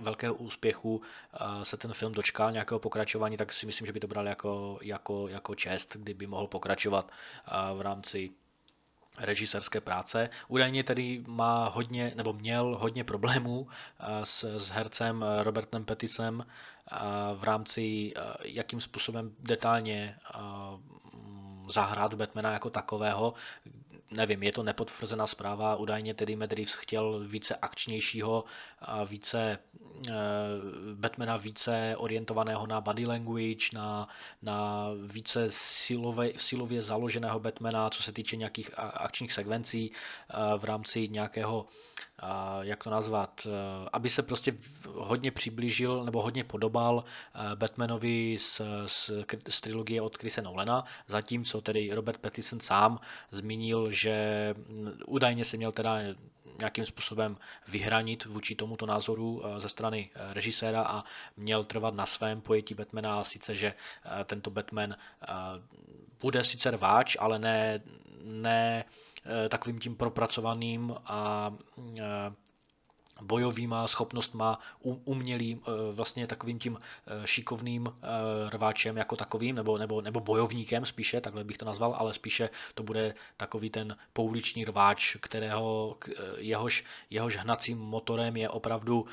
velkého 0.00 0.34
úspěchu 0.34 1.02
eh, 1.34 1.64
se 1.64 1.76
ten 1.76 1.92
film 1.92 2.12
dočkal 2.12 2.52
nějakého 2.52 2.78
pokračování, 2.78 3.36
tak 3.36 3.52
si 3.52 3.66
myslím, 3.66 3.86
že 3.86 3.92
by 3.92 4.00
to 4.00 4.06
bral 4.06 4.28
jako, 4.28 4.78
jako, 4.82 5.28
jako 5.28 5.54
čest, 5.54 5.96
kdyby 5.96 6.26
mohl 6.26 6.46
pokračovat 6.46 7.10
eh, 7.46 7.74
v 7.74 7.80
rámci 7.80 8.30
režisérské 9.18 9.80
práce. 9.80 10.30
Údajně 10.48 10.84
tedy 10.84 11.24
má 11.26 11.68
hodně, 11.68 12.12
nebo 12.16 12.32
měl 12.32 12.76
hodně 12.80 13.04
problémů 13.04 13.68
s, 14.24 14.58
s 14.58 14.68
hercem 14.68 15.24
Robertem 15.42 15.84
Pettisem 15.84 16.46
v 17.34 17.44
rámci, 17.44 18.12
jakým 18.44 18.80
způsobem 18.80 19.34
detailně 19.38 20.18
zahrát 21.68 22.14
Batmana 22.14 22.52
jako 22.52 22.70
takového, 22.70 23.34
nevím, 24.16 24.42
je 24.42 24.52
to 24.52 24.62
nepotvrzená 24.62 25.26
zpráva, 25.26 25.76
údajně 25.76 26.14
tedy 26.14 26.36
Matt 26.36 26.52
Reeves 26.52 26.74
chtěl 26.74 27.24
více 27.28 27.54
akčnějšího, 27.54 28.44
a 28.80 29.04
více 29.04 29.40
e, 29.40 30.12
Batmana 30.94 31.36
více 31.36 31.94
orientovaného 31.96 32.66
na 32.66 32.80
body 32.80 33.06
language, 33.06 33.66
na, 33.72 34.08
na 34.42 34.88
více 35.06 35.46
silové, 35.48 36.30
silově 36.36 36.82
založeného 36.82 37.40
Batmana, 37.40 37.90
co 37.90 38.02
se 38.02 38.12
týče 38.12 38.36
nějakých 38.36 38.70
akčních 38.78 39.32
sekvencí 39.32 39.92
e, 39.92 40.58
v 40.58 40.64
rámci 40.64 41.08
nějakého 41.08 41.66
jak 42.60 42.84
to 42.84 42.90
nazvat, 42.90 43.46
e, 43.46 43.50
aby 43.92 44.08
se 44.08 44.22
prostě 44.22 44.54
hodně 44.94 45.30
přiblížil 45.30 46.04
nebo 46.04 46.22
hodně 46.22 46.44
podobal 46.44 47.04
Batmanovi 47.54 48.36
z, 48.38 48.60
z, 48.86 49.10
z 49.48 49.60
trilogie 49.60 50.02
od 50.02 50.18
Chrise 50.18 50.42
Nolana, 50.42 50.84
zatímco 51.06 51.60
tedy 51.60 51.90
Robert 51.94 52.20
Pattinson 52.20 52.60
sám 52.60 52.98
zmínil, 53.30 53.90
že 53.90 54.54
údajně 55.06 55.44
se 55.44 55.56
měl 55.56 55.72
teda 55.72 55.98
nějakým 56.58 56.86
způsobem 56.86 57.36
vyhranit 57.68 58.24
vůči 58.24 58.54
tomuto 58.54 58.86
názoru 58.86 59.42
eh, 59.44 59.60
ze 59.60 59.68
strany 59.68 60.10
eh, 60.14 60.34
režiséra 60.34 60.82
a 60.82 61.04
měl 61.36 61.64
trvat 61.64 61.94
na 61.94 62.06
svém 62.06 62.40
pojetí 62.40 62.74
Batmana, 62.74 63.24
sice, 63.24 63.54
že 63.54 63.66
eh, 64.04 64.24
tento 64.24 64.50
Batman 64.50 64.96
bude 66.20 66.44
sice 66.44 66.70
rváč, 66.70 67.16
ale 67.20 67.38
ne, 67.38 67.80
ne 68.22 68.84
takovým 69.48 69.78
tím 69.78 69.96
propracovaným 69.96 70.94
a 71.04 71.50
bojovýma 73.22 73.88
schopnostma, 73.88 74.58
umělým, 75.04 75.62
e, 75.68 75.92
vlastně 75.92 76.26
takovým 76.26 76.58
tím 76.58 76.80
šikovným 77.24 77.92
rváčem 78.48 78.96
jako 78.96 79.16
takovým, 79.16 79.56
nebo, 79.56 79.78
nebo, 79.78 80.00
nebo 80.00 80.20
bojovníkem 80.20 80.86
spíše, 80.86 81.20
takhle 81.20 81.44
bych 81.44 81.58
to 81.58 81.64
nazval, 81.64 81.94
ale 81.98 82.14
spíše 82.14 82.50
to 82.74 82.82
bude 82.82 83.14
takový 83.36 83.70
ten 83.70 83.96
pouliční 84.12 84.64
rváč, 84.64 85.16
kterého 85.20 85.96
jehož, 86.36 86.84
jehož 87.10 87.36
hnacím 87.36 87.78
motorem 87.78 88.36
je 88.36 88.48
opravdu 88.48 89.06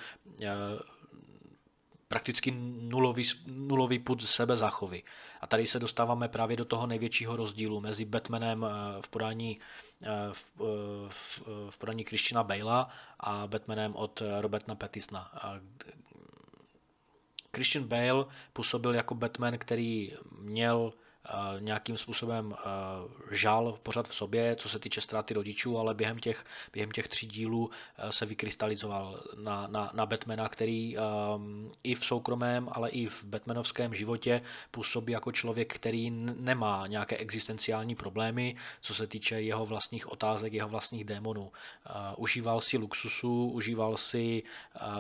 prakticky 2.12 2.52
nulový, 2.92 3.24
nulový 3.48 4.00
put 4.00 4.24
sebezachovy. 4.28 5.04
A 5.42 5.48
tady 5.48 5.68
se 5.68 5.80
dostáváme 5.80 6.28
právě 6.28 6.58
do 6.58 6.66
toho 6.66 6.88
největšího 6.88 7.36
rozdílu 7.36 7.82
mezi 7.82 8.06
Batmanem 8.06 8.66
v 9.02 9.10
podání 9.10 9.60
Eh, 10.02 10.34
v, 10.34 10.46
eh, 10.60 11.10
v, 11.10 11.42
v 11.70 11.78
podání 11.78 12.04
Christiana 12.04 12.44
Bale'a 12.44 12.90
a 13.20 13.48
Batmanem 13.48 13.96
od 13.96 14.22
Roberta 14.40 14.76
Pattisona. 14.76 15.32
Christian 17.56 17.88
Bale 17.88 18.26
působil 18.54 18.96
jako 18.96 19.16
Batman, 19.16 19.58
který 19.58 20.14
měl 20.40 20.94
nějakým 21.60 21.98
způsobem 21.98 22.56
žal 23.32 23.80
pořád 23.84 24.08
v 24.08 24.16
sobě, 24.16 24.56
co 24.56 24.70
se 24.70 24.80
týče 24.80 25.02
ztráty 25.02 25.34
rodičů, 25.34 25.78
ale 25.78 25.94
během 25.94 26.20
těch, 26.20 26.46
během 26.74 26.92
těch 26.92 27.08
tří 27.08 27.28
dílů 27.28 27.70
se 28.10 28.26
vykrystalizoval 28.26 29.24
na, 29.44 29.68
na, 29.68 29.92
na 29.94 30.06
Batmana, 30.06 30.50
který 30.50 30.96
i 31.84 31.96
v 31.96 32.06
soukromém, 32.06 32.70
ale 32.72 32.90
i 32.90 33.08
v 33.08 33.24
Batmanovském 33.24 33.94
životě 33.94 34.42
působí 34.72 35.14
jako 35.14 35.32
člověk, 35.32 35.76
který 35.76 36.12
nemá 36.12 36.88
nějaké 36.88 37.18
existenciální 37.18 37.96
problémy, 37.96 38.56
co 38.82 38.94
se 38.94 39.08
týče 39.08 39.42
jeho 39.42 39.66
vlastních 39.66 40.12
otázek, 40.12 40.54
jeho 40.54 40.70
vlastních 40.70 41.04
démonů. 41.06 41.52
Užíval 42.18 42.62
si 42.62 42.78
luxusu, 42.78 43.50
užíval 43.50 43.98
si 43.98 44.44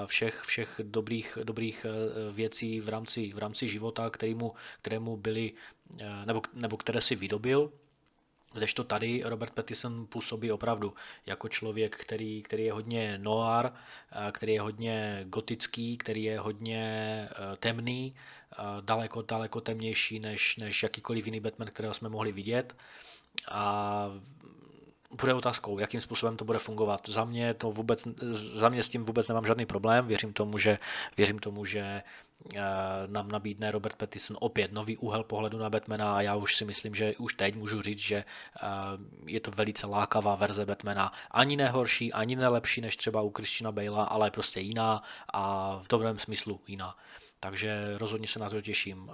všech, 0.06 0.42
všech 0.42 0.82
dobrých, 0.84 1.38
dobrých 1.44 1.86
věcí 2.32 2.80
v 2.80 2.90
rámci, 2.90 3.32
v 3.34 3.38
rámci 3.38 3.68
života, 3.68 4.10
kterému, 4.10 4.54
kterému 4.82 5.18
byly 5.18 5.54
Eh, 5.81 5.81
nebo, 6.26 6.42
nebo 6.54 6.78
které 6.78 7.02
si 7.02 7.16
vydobil, 7.16 7.72
Kdežto 8.54 8.84
tady 8.84 9.24
Robert 9.26 9.54
Pattinson 9.54 10.08
působí 10.10 10.52
opravdu 10.52 10.94
jako 11.26 11.50
člověk, 11.50 11.98
který, 11.98 12.44
který 12.44 12.64
je 12.64 12.74
hodně 12.74 13.18
noir, 13.18 13.66
eh, 13.66 14.32
který 14.32 14.54
je 14.54 14.62
hodně 14.62 15.24
gotický, 15.26 15.98
který 15.98 16.24
je 16.24 16.40
hodně 16.40 16.84
eh, 17.32 17.58
temný, 17.58 18.16
daleko, 18.82 19.22
daleko 19.22 19.62
temnější 19.62 20.20
než, 20.20 20.58
než 20.58 20.84
jakýkoliv 20.84 21.26
jiný 21.26 21.40
Batman, 21.40 21.68
kterého 21.68 21.94
jsme 21.94 22.10
mohli 22.10 22.32
vidět. 22.32 22.76
A 23.52 24.06
bude 25.12 25.34
otázkou, 25.34 25.80
jakým 25.80 26.02
způsobem 26.02 26.38
to 26.38 26.46
bude 26.46 26.60
fungovat. 26.60 27.10
Za 27.10 27.26
mě, 27.26 27.54
to 27.54 27.72
vůbec, 27.72 28.08
za 28.32 28.70
mě 28.70 28.84
s 28.84 28.90
tím 28.90 29.06
vůbec 29.06 29.28
nemám 29.28 29.46
žádný 29.46 29.66
problém. 29.66 30.08
Věřím 30.08 30.34
tomu, 30.34 30.58
že, 30.58 30.80
věřím 31.18 31.40
tomu, 31.40 31.66
že 31.66 32.04
Eh, 32.31 32.31
nám 33.08 33.32
nabídne 33.32 33.72
Robert 33.72 33.96
Pattinson 33.96 34.38
opět 34.40 34.72
nový 34.72 34.98
úhel 34.98 35.24
pohledu 35.24 35.58
na 35.58 35.70
Batmana 35.70 36.16
a 36.16 36.22
já 36.22 36.36
už 36.36 36.56
si 36.56 36.66
myslím, 36.66 36.96
že 36.96 37.16
už 37.16 37.34
teď 37.34 37.56
můžu 37.56 37.82
říct, 37.82 38.00
že 38.00 38.16
eh, 38.16 38.68
je 39.26 39.40
to 39.40 39.52
velice 39.52 39.88
lákavá 39.88 40.36
verze 40.36 40.66
Batmana. 40.66 41.14
Ani 41.32 41.58
nehorší, 41.58 42.14
ani 42.14 42.36
nelepší 42.36 42.82
než 42.82 42.98
třeba 42.98 43.22
u 43.22 43.32
Christiana 43.32 43.72
Bale'a, 43.72 44.04
ale 44.04 44.32
prostě 44.32 44.60
jiná 44.60 45.04
a 45.34 45.76
v 45.84 45.88
dobrém 45.88 46.20
smyslu 46.20 46.62
jiná. 46.68 46.96
Takže 47.40 47.98
rozhodně 47.98 48.28
se 48.28 48.40
na 48.40 48.50
to 48.50 48.62
těším. 48.62 49.12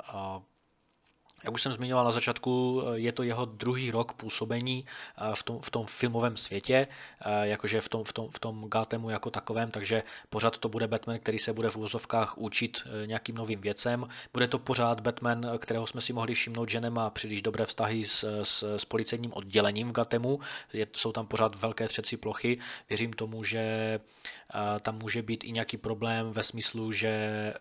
Jak 1.44 1.54
už 1.54 1.62
jsem 1.62 1.74
zmiňoval 1.74 2.06
na 2.06 2.12
začátku, 2.12 2.82
je 2.94 3.12
to 3.12 3.24
jeho 3.24 3.46
druhý 3.46 3.92
rok 3.92 4.14
působení 4.14 4.86
eh, 5.18 5.36
v 5.36 5.44
tom, 5.44 5.60
v 5.62 5.70
tom 5.70 5.86
filmovém 5.86 6.38
světě, 6.38 6.88
eh, 7.22 7.48
jakože 7.48 7.82
v 7.82 7.90
tom, 7.90 8.04
v, 8.04 8.14
tom, 8.14 8.30
v 8.32 8.40
tom 8.40 8.70
Gatemu 8.70 9.10
jako 9.10 9.30
takovém, 9.30 9.72
takže 9.72 10.04
pořád 10.30 10.58
to 10.58 10.70
bude 10.70 10.88
Batman, 10.88 11.20
který 11.20 11.40
se 11.40 11.54
bude 11.54 11.70
v 11.70 11.78
úvozovkách 11.78 12.38
učit 12.38 12.84
eh, 12.86 13.08
nějakým 13.08 13.36
novým 13.36 13.62
věcem. 13.62 14.08
Bude 14.34 14.48
to 14.48 14.60
pořád 14.60 15.00
Batman, 15.00 15.46
kterého 15.58 15.88
jsme 15.88 16.02
si 16.02 16.14
mohli 16.14 16.34
všimnout, 16.34 16.70
že 16.70 16.82
nemá 16.82 17.10
příliš 17.10 17.42
dobré 17.42 17.66
vztahy 17.66 18.06
s, 18.06 18.44
s, 18.44 18.78
s 18.78 18.86
policejním 18.86 19.34
oddělením 19.34 19.90
v 19.90 19.92
Gatemu, 19.92 20.40
je, 20.74 20.88
jsou 20.96 21.12
tam 21.12 21.28
pořád 21.28 21.56
velké 21.56 21.88
třeci 21.88 22.18
plochy. 22.18 22.60
Věřím 22.90 23.14
tomu, 23.14 23.44
že 23.44 24.00
tam 24.82 25.00
může 25.00 25.22
být 25.22 25.44
i 25.44 25.52
nějaký 25.52 25.78
problém 25.78 26.32
ve 26.32 26.44
smyslu, 26.44 26.92
že 26.92 27.54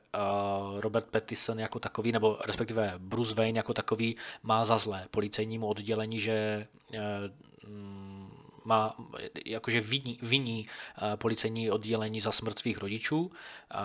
Robert 0.77 1.07
Pattinson 1.07 1.61
jako 1.61 1.79
takový, 1.79 2.13
nebo 2.13 2.39
respektive 2.45 2.95
Bruce 2.99 3.35
Wayne 3.35 3.57
jako 3.67 3.75
takový 3.75 4.17
má 4.43 4.65
za 4.65 4.79
zlé 4.79 5.11
policejnímu 5.11 5.67
oddělení, 5.67 6.21
že 6.21 6.67
mm, 7.67 8.31
má 8.65 8.95
jakože 9.45 9.81
viní, 9.81 10.19
viní 10.23 10.67
policejní 11.17 11.71
oddělení 11.71 12.21
za 12.21 12.33
smrt 12.33 12.59
svých 12.59 12.79
rodičů. 12.79 13.31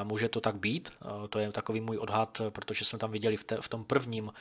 Může 0.03 0.29
to 0.29 0.41
tak 0.41 0.55
být, 0.55 0.89
to 1.29 1.39
je 1.39 1.51
takový 1.51 1.81
můj 1.81 1.97
odhad, 1.97 2.41
protože 2.49 2.85
jsme 2.85 2.99
tam 2.99 3.11
viděli 3.11 3.37
v, 3.37 3.43
te, 3.43 3.57
v 3.61 3.69
tom 3.69 3.83
prvním 3.83 4.33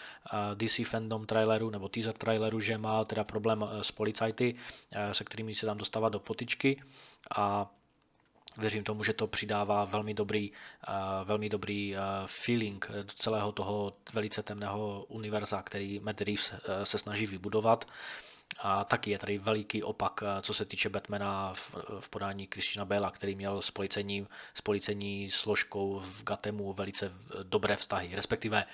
DC 0.55 0.81
fandom 0.85 1.27
traileru 1.27 1.71
nebo 1.71 1.89
teaser 1.89 2.13
traileru, 2.13 2.61
že 2.61 2.79
má 2.79 3.05
teda 3.05 3.25
problém 3.25 3.65
s 3.83 3.93
policajty, 3.93 4.55
se 5.13 5.25
kterými 5.25 5.55
se 5.55 5.67
tam 5.67 5.79
dostává 5.79 6.09
do 6.09 6.21
potičky 6.21 6.83
a 7.37 7.71
věřím 8.61 8.85
tomu, 8.85 9.05
že 9.05 9.13
to 9.13 9.27
přidává 9.27 9.85
velmi 9.85 10.15
dobrý, 10.15 10.53
velmi 11.25 11.49
dobrý 11.49 11.97
feeling 12.27 12.89
do 12.91 13.13
celého 13.17 13.53
toho 13.53 13.97
velice 14.13 14.43
temného 14.43 15.05
univerza, 15.09 15.63
který 15.63 16.01
Matt 16.01 16.21
Reeves 16.21 16.53
se 16.85 16.99
snaží 16.99 17.27
vybudovat. 17.27 17.85
A 18.59 18.85
taky 18.85 19.11
je 19.11 19.19
tady 19.19 19.39
veliký 19.39 19.83
opak, 19.83 20.23
eh, 20.23 20.43
co 20.43 20.55
se 20.55 20.65
týče 20.65 20.89
Batmana 20.89 21.55
v, 21.55 21.75
v 22.01 22.09
podání 22.09 22.49
Christiana 22.55 22.85
Bela, 22.85 23.11
který 23.11 23.35
měl 23.35 23.63
s 23.63 23.71
policejní, 23.71 24.27
s 24.55 24.61
policejní 24.61 25.31
složkou 25.31 26.01
v 26.01 26.25
Gatemu 26.25 26.73
velice 26.73 27.13
dobré 27.43 27.77
vztahy, 27.77 28.17
respektive 28.17 28.65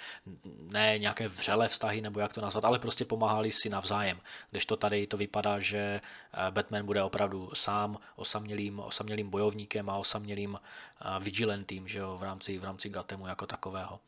ne 0.45 0.99
nějaké 0.99 1.29
vřelé 1.29 1.69
vztahy, 1.69 2.01
nebo 2.01 2.21
jak 2.21 2.33
to 2.33 2.41
nazvat, 2.41 2.65
ale 2.65 2.79
prostě 2.79 3.05
pomáhali 3.05 3.53
si 3.53 3.69
navzájem. 3.69 4.21
to 4.67 4.77
tady 4.77 5.07
to 5.07 5.17
vypadá, 5.17 5.61
že 5.61 5.79
eh, 5.79 6.51
Batman 6.51 6.87
bude 6.87 7.03
opravdu 7.03 7.51
sám 7.55 7.99
osamělým, 8.17 8.81
osamělým 8.81 9.31
bojovníkem 9.31 9.91
a 9.91 9.97
osamělým 9.97 10.59
eh, 10.59 11.05
vigilantým 11.21 11.89
že 11.89 11.99
jo, 11.99 12.19
v, 12.19 12.23
rámci, 12.23 12.59
v 12.59 12.65
rámci 12.65 12.89
Gatemu 12.89 13.27
jako 13.27 13.47
takového. 13.47 14.01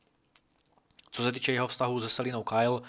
Co 1.10 1.22
se 1.22 1.32
týče 1.32 1.52
jeho 1.52 1.66
vztahu 1.66 2.00
se 2.00 2.08
Selinou 2.08 2.42
Kyle, 2.42 2.82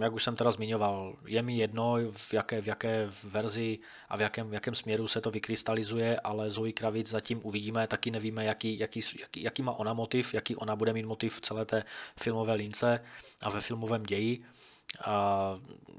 jak 0.00 0.12
už 0.12 0.24
jsem 0.24 0.36
teda 0.36 0.50
zmiňoval, 0.50 1.16
je 1.26 1.42
mi 1.42 1.56
jedno, 1.56 1.96
v 2.12 2.34
jaké, 2.34 2.60
v 2.60 2.66
jaké 2.66 3.08
verzi 3.24 3.78
a 4.08 4.16
v 4.16 4.20
jakém, 4.20 4.50
v 4.50 4.54
jakém 4.54 4.74
směru 4.74 5.08
se 5.08 5.20
to 5.20 5.30
vykrystalizuje, 5.30 6.20
ale 6.20 6.50
Zoe 6.50 6.72
Kravic 6.72 7.08
zatím 7.08 7.40
uvidíme, 7.42 7.86
taky 7.86 8.10
nevíme, 8.10 8.44
jaký, 8.44 8.78
jaký, 8.78 9.00
jaký, 9.20 9.42
jaký 9.42 9.62
má 9.62 9.72
ona 9.72 9.94
motiv, 9.94 10.34
jaký 10.34 10.56
ona 10.56 10.76
bude 10.76 10.92
mít 10.92 11.06
motiv 11.06 11.36
v 11.36 11.40
celé 11.40 11.64
té 11.64 11.84
filmové 12.20 12.54
lince 12.54 13.04
a 13.40 13.50
ve 13.50 13.60
filmovém 13.60 14.02
ději 14.02 14.44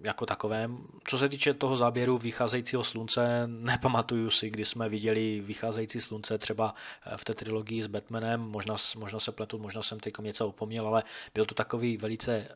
jako 0.03 0.25
takovém. 0.25 0.77
Co 1.07 1.17
se 1.17 1.29
týče 1.29 1.53
toho 1.53 1.77
záběru 1.77 2.17
vycházejícího 2.17 2.83
slunce, 2.83 3.43
nepamatuju 3.47 4.29
si, 4.29 4.49
kdy 4.49 4.65
jsme 4.65 4.89
viděli 4.89 5.41
vycházející 5.45 6.01
slunce 6.01 6.37
třeba 6.37 6.75
v 7.15 7.25
té 7.25 7.33
trilogii 7.33 7.83
s 7.83 7.87
Batmanem, 7.87 8.41
možná, 8.41 8.75
možná 8.97 9.19
se 9.19 9.31
pletu, 9.31 9.57
možná 9.57 9.81
jsem 9.81 9.99
teď 9.99 10.17
něco 10.17 10.47
opomněl, 10.47 10.87
ale 10.87 11.03
byl 11.33 11.45
to 11.45 11.55
takový 11.55 11.97
velice 11.97 12.47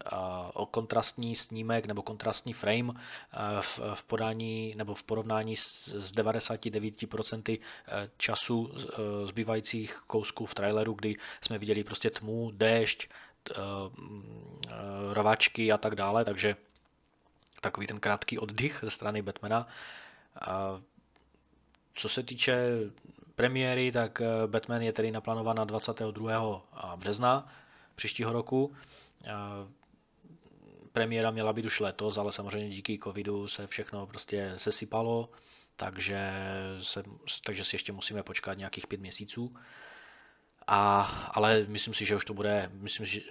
kontrastní 0.71 1.35
snímek 1.35 1.85
nebo 1.85 2.01
kontrastní 2.01 2.53
frame 2.53 2.93
v, 3.61 4.03
podání 4.07 4.73
nebo 4.77 4.95
v 4.95 5.03
porovnání 5.03 5.55
s, 5.55 5.87
s 5.87 6.13
99% 6.13 7.59
času 8.17 8.59
uh, 8.61 8.71
zbývajících 9.27 10.03
kousků 10.07 10.45
v 10.45 10.53
traileru, 10.53 10.93
kdy 10.93 11.15
jsme 11.41 11.57
viděli 11.57 11.83
prostě 11.83 12.09
tmu, 12.09 12.51
déšť, 12.53 13.09
Eh, 13.49 13.53
eh, 14.67 15.13
rvačky 15.13 15.71
a 15.71 15.77
tak 15.77 15.95
dále, 15.95 16.25
takže 16.25 16.55
takový 17.61 17.87
ten 17.87 17.99
krátký 17.99 18.39
oddych 18.39 18.79
ze 18.83 18.91
strany 18.91 19.21
Batmana. 19.21 19.67
A 20.41 20.81
co 21.93 22.09
se 22.09 22.23
týče 22.23 22.77
premiéry, 23.35 23.91
tak 23.91 24.21
eh, 24.21 24.47
Batman 24.47 24.81
je 24.81 24.93
tedy 24.93 25.11
naplánovaná 25.11 25.59
na 25.59 25.65
22. 25.65 26.61
března 26.95 27.53
příštího 27.95 28.33
roku. 28.33 28.75
Premiéra 30.91 31.31
měla 31.31 31.53
být 31.53 31.65
už 31.65 31.79
letos, 31.79 32.17
ale 32.17 32.31
samozřejmě 32.31 32.69
díky 32.69 32.99
covidu 33.03 33.47
se 33.47 33.67
všechno 33.67 34.07
prostě 34.07 34.53
sesypalo, 34.57 35.29
takže, 35.75 36.31
se, 36.81 37.03
takže 37.45 37.63
si 37.63 37.75
ještě 37.75 37.91
musíme 37.91 38.23
počkat 38.23 38.57
nějakých 38.57 38.87
pět 38.87 39.01
měsíců. 39.01 39.55
A, 40.67 41.01
ale 41.33 41.65
myslím 41.67 41.93
si, 41.93 42.05
že 42.05 42.15
už 42.15 42.25
to 42.25 42.33
bude, 42.33 42.69
myslím, 42.73 43.05
že, 43.05 43.21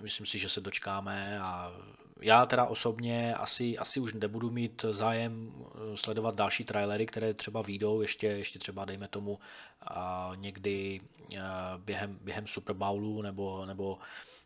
myslím 0.00 0.26
si, 0.26 0.38
že 0.38 0.48
se 0.48 0.60
dočkáme 0.60 1.40
a 1.40 1.72
já 2.20 2.46
teda 2.46 2.64
osobně 2.64 3.34
asi, 3.34 3.78
asi 3.78 4.00
už 4.00 4.14
nebudu 4.14 4.50
mít 4.50 4.84
zájem 4.90 5.52
eh, 5.54 5.96
sledovat 5.96 6.34
další 6.34 6.64
trailery, 6.64 7.06
které 7.06 7.34
třeba 7.34 7.62
výjdou 7.62 8.00
ještě, 8.00 8.26
ještě 8.26 8.58
třeba 8.58 8.84
dejme 8.84 9.08
tomu 9.08 9.38
a 9.82 10.32
někdy 10.34 11.00
eh, 11.34 11.40
během, 11.76 12.18
během 12.22 12.46
Super 12.46 12.76
Bowlu 12.76 13.22
nebo, 13.22 13.66
nebo 13.66 13.98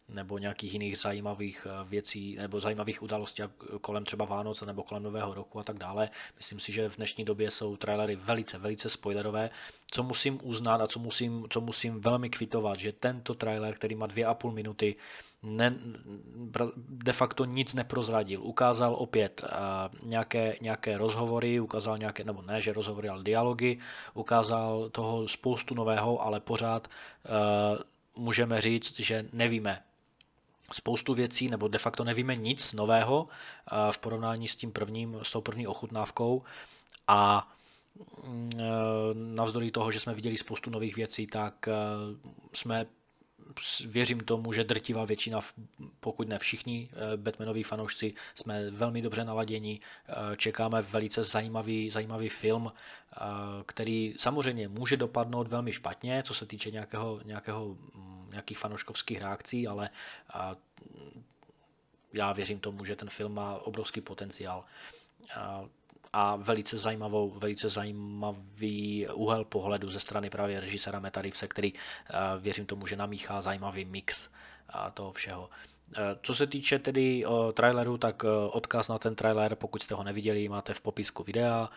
nebo 0.09 0.39
nějakých 0.39 0.73
jiných 0.73 0.99
zajímavých 0.99 1.67
eh, 1.71 1.85
věcí 1.89 2.37
nebo 2.37 2.61
zajímavých 2.61 3.03
událostí 3.03 3.43
kolem 3.81 4.05
třeba 4.05 4.25
Vánoce 4.25 4.67
nebo 4.67 4.83
kolem 4.83 5.03
Nového 5.03 5.35
roku 5.35 5.59
a 5.59 5.63
tak 5.63 5.79
dále. 5.79 6.11
Myslím 6.37 6.61
si, 6.61 6.73
že 6.73 6.89
v 6.89 6.97
dnešní 6.97 7.25
době 7.25 7.51
jsou 7.51 7.77
trailery 7.77 8.17
velice, 8.17 8.59
velice 8.59 8.91
spoilerové. 8.91 9.51
Co 9.91 10.03
musím 10.03 10.41
uznat 10.43 10.81
a 10.81 10.87
co 10.87 10.99
musím, 10.99 11.47
co 11.51 11.61
musím 11.61 12.01
velmi 12.01 12.31
kvitovat, 12.31 12.79
že 12.79 12.93
tento 12.93 13.35
trailer, 13.35 13.75
který 13.75 13.95
má 13.95 14.07
dvě 14.07 14.27
a 14.27 14.35
půl 14.35 14.53
minuty, 14.53 14.97
ne, 15.43 15.75
de 16.89 17.13
facto 17.13 17.45
nic 17.45 17.75
neprozradil. 17.75 18.43
Ukázal 18.43 18.95
opět 18.95 19.43
uh, 19.45 20.09
nějaké, 20.09 20.57
nějaké 20.61 20.99
rozhovory, 20.99 21.61
ukázal 21.61 21.99
nějaké, 21.99 22.25
nebo 22.25 22.43
ne, 22.43 22.61
že 22.61 22.73
rozhovory, 22.73 23.09
ale 23.09 23.23
dialogy, 23.23 23.79
ukázal 24.15 24.91
toho 24.91 25.29
spoustu 25.29 25.75
nového, 25.75 26.23
ale 26.23 26.41
pořád 26.41 26.89
uh, 26.89 28.25
můžeme 28.25 28.61
říct, 28.61 29.01
že 29.01 29.29
nevíme, 29.33 29.83
spoustu 30.73 31.15
věcí, 31.15 31.49
nebo 31.49 31.69
de 31.69 31.79
facto 31.79 32.05
nevíme 32.05 32.37
nic 32.37 32.73
nového 32.73 33.29
eh, 33.29 33.93
v 33.93 33.99
porovnání 33.99 34.49
s 34.49 34.57
tím 34.57 34.73
prvním, 34.73 35.19
s 35.23 35.33
tou 35.33 35.41
první 35.41 35.67
ochutnávkou. 35.67 36.43
A 37.09 37.49
mm, 38.25 38.51
eh, 38.59 38.65
navzdory 39.15 39.71
toho, 39.71 39.93
že 39.93 40.01
jsme 40.01 40.15
viděli 40.15 40.37
spoustu 40.37 40.71
nových 40.71 40.97
věcí, 40.97 41.27
tak 41.27 41.69
eh, 41.69 41.73
jsme 42.53 42.87
věřím 43.87 44.21
tomu, 44.21 44.53
že 44.53 44.65
drtivá 44.65 45.05
většina, 45.05 45.41
pokud 46.01 46.29
ne 46.29 46.39
všichni 46.39 46.91
Batmanoví 47.17 47.63
fanoušci, 47.63 48.15
jsme 48.35 48.71
velmi 48.71 49.03
dobře 49.03 49.25
naladěni, 49.25 49.81
čekáme 50.37 50.83
velice 50.83 51.25
zajímavý, 51.25 51.91
zajímavý 51.91 52.29
film, 52.29 52.73
který 53.67 54.15
samozřejmě 54.17 54.69
může 54.69 54.97
dopadnout 54.97 55.49
velmi 55.49 55.73
špatně, 55.73 56.23
co 56.23 56.35
se 56.35 56.47
týče 56.47 56.71
nějakého, 56.71 57.21
nějakého 57.25 57.67
mm, 57.95 58.29
nějakých 58.31 58.59
fanouškovských 58.59 59.19
reakcí, 59.19 59.67
ale 59.67 59.91
já 62.13 62.33
věřím 62.33 62.61
tomu, 62.61 62.85
že 62.85 62.97
ten 62.97 63.11
film 63.11 63.35
má 63.35 63.55
obrovský 63.55 64.01
potenciál 64.01 64.65
a, 66.17 66.37
velice, 66.37 66.77
zajímavou, 66.77 67.31
velice 67.31 67.69
zajímavý 67.69 69.07
úhel 69.15 69.45
pohledu 69.45 69.91
ze 69.91 70.01
strany 70.01 70.31
právě 70.31 70.61
režisera 70.61 71.01
Meta 71.01 71.23
Reevese, 71.23 71.49
který 71.49 71.73
a, 72.11 72.37
věřím 72.37 72.67
tomu, 72.67 72.87
že 72.87 72.97
namíchá 72.97 73.41
zajímavý 73.41 73.85
mix 73.85 74.29
a 74.69 74.91
toho 74.91 75.13
všeho. 75.13 75.51
Co 76.23 76.35
se 76.35 76.47
týče 76.47 76.79
tedy 76.79 77.25
traileru, 77.55 77.99
tak 77.99 78.25
odkaz 78.51 78.89
na 78.89 78.99
ten 78.99 79.15
trailer, 79.15 79.55
pokud 79.55 79.83
jste 79.83 79.95
ho 79.95 80.03
neviděli, 80.03 80.49
máte 80.49 80.75
v 80.75 80.81
popisku 80.81 81.23
videa. 81.23 81.71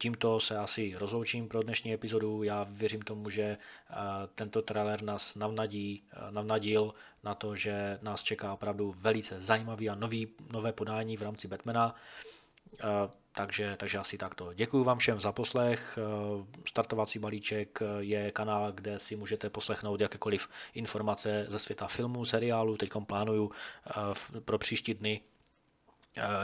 Tímto 0.00 0.40
se 0.40 0.58
asi 0.58 0.94
rozloučím 0.98 1.48
pro 1.48 1.62
dnešní 1.62 1.92
epizodu. 1.92 2.42
Já 2.42 2.66
věřím 2.70 3.02
tomu, 3.02 3.30
že 3.30 3.42
eh, 3.42 3.96
tento 4.34 4.62
trailer 4.62 5.02
nás 5.02 5.34
navnadí, 5.34 6.02
eh, 6.12 6.30
navnadil 6.30 6.94
na 7.24 7.34
to, 7.34 7.56
že 7.56 7.98
nás 8.02 8.22
čeká 8.22 8.52
opravdu 8.52 8.94
velice 8.98 9.42
zajímavý 9.42 9.90
a 9.90 9.94
nový, 9.94 10.28
nové 10.52 10.72
podání 10.72 11.16
v 11.16 11.22
rámci 11.22 11.48
Batmana. 11.48 11.94
Eh, 12.80 13.10
takže, 13.32 13.76
takže 13.76 13.98
asi 13.98 14.18
takto. 14.18 14.54
Děkuji 14.54 14.84
vám 14.84 14.98
všem 14.98 15.20
za 15.20 15.32
poslech. 15.32 15.98
Startovací 16.68 17.18
balíček 17.18 17.78
je 17.98 18.32
kanál, 18.32 18.72
kde 18.72 18.98
si 18.98 19.16
můžete 19.16 19.50
poslechnout 19.50 20.00
jakékoliv 20.00 20.48
informace 20.74 21.46
ze 21.48 21.58
světa 21.58 21.86
filmů, 21.86 22.24
seriálu. 22.24 22.76
Teď 22.76 22.90
plánuju 23.06 23.50
pro 24.44 24.58
příští 24.58 24.94
dny 24.94 25.20
Eh, 25.20 25.37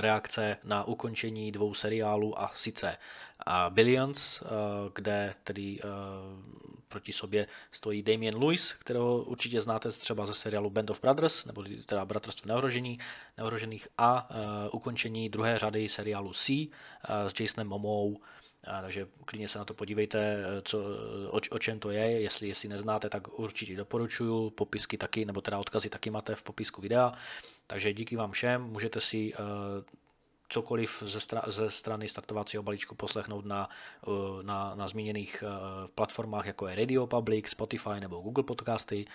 reakce 0.01 0.57
na 0.65 0.85
ukončení 0.85 1.53
dvou 1.53 1.75
seriálů 1.75 2.41
a 2.41 2.51
sice 2.55 2.89
eh, 2.89 3.53
Billions, 3.71 4.43
eh, 4.43 4.47
kde 4.95 5.35
tedy 5.45 5.81
proti 6.89 7.13
sobě 7.13 7.47
stojí 7.73 8.03
Damien 8.03 8.37
Lewis, 8.37 8.73
kterého 8.73 9.23
určitě 9.23 9.61
znáte 9.61 9.91
třeba 9.91 10.27
ze 10.27 10.35
seriálu 10.35 10.71
Band 10.71 10.91
of 10.91 11.01
Brothers, 11.01 11.45
nebo 11.45 11.65
teda 11.87 12.05
Bratrstvo 12.05 12.49
neohrožení, 12.49 12.99
neohrožených 13.37 13.89
a 13.99 14.29
ukončení 14.73 15.29
druhé 15.29 15.59
řady 15.59 15.89
seriálu 15.89 16.33
C 16.33 16.71
s 17.09 17.41
Jasonem 17.41 17.69
Momou, 17.69 18.21
takže 18.83 19.07
klidně 19.25 19.49
se 19.49 19.59
na 19.59 19.65
to 19.65 19.75
podívejte, 19.75 20.45
co, 20.63 20.79
o, 21.31 21.41
o 21.51 21.59
čem 21.59 21.79
to 21.79 21.91
je, 21.91 22.21
jestli, 22.21 22.49
jestli 22.49 22.69
neznáte, 22.69 23.09
tak 23.09 23.39
určitě 23.39 23.77
doporučuju, 23.77 24.51
popisky 24.51 24.99
taky, 24.99 25.25
nebo 25.25 25.41
teda 25.41 25.59
odkazy 25.59 25.91
taky 25.91 26.11
máte 26.11 26.35
v 26.35 26.43
popisku 26.43 26.83
videa. 26.83 27.13
Takže 27.67 27.93
díky 27.93 28.17
vám 28.17 28.33
všem, 28.33 28.63
můžete 28.63 29.01
si, 29.01 29.33
cokoliv 30.49 31.03
ze, 31.07 31.19
stra- 31.19 31.51
ze 31.51 31.71
strany 31.71 32.09
startovacího 32.09 32.63
balíčku 32.63 32.95
poslechnout 32.95 33.45
na, 33.45 33.69
na, 34.43 34.75
na 34.75 34.89
zmíněných 34.89 35.45
platformách, 35.95 36.47
jako 36.47 36.69
je 36.69 36.77
Radio 36.77 37.07
Public, 37.07 37.49
Spotify 37.49 38.01
nebo 38.01 38.21
Google 38.21 38.45
Podcasty 38.45 39.07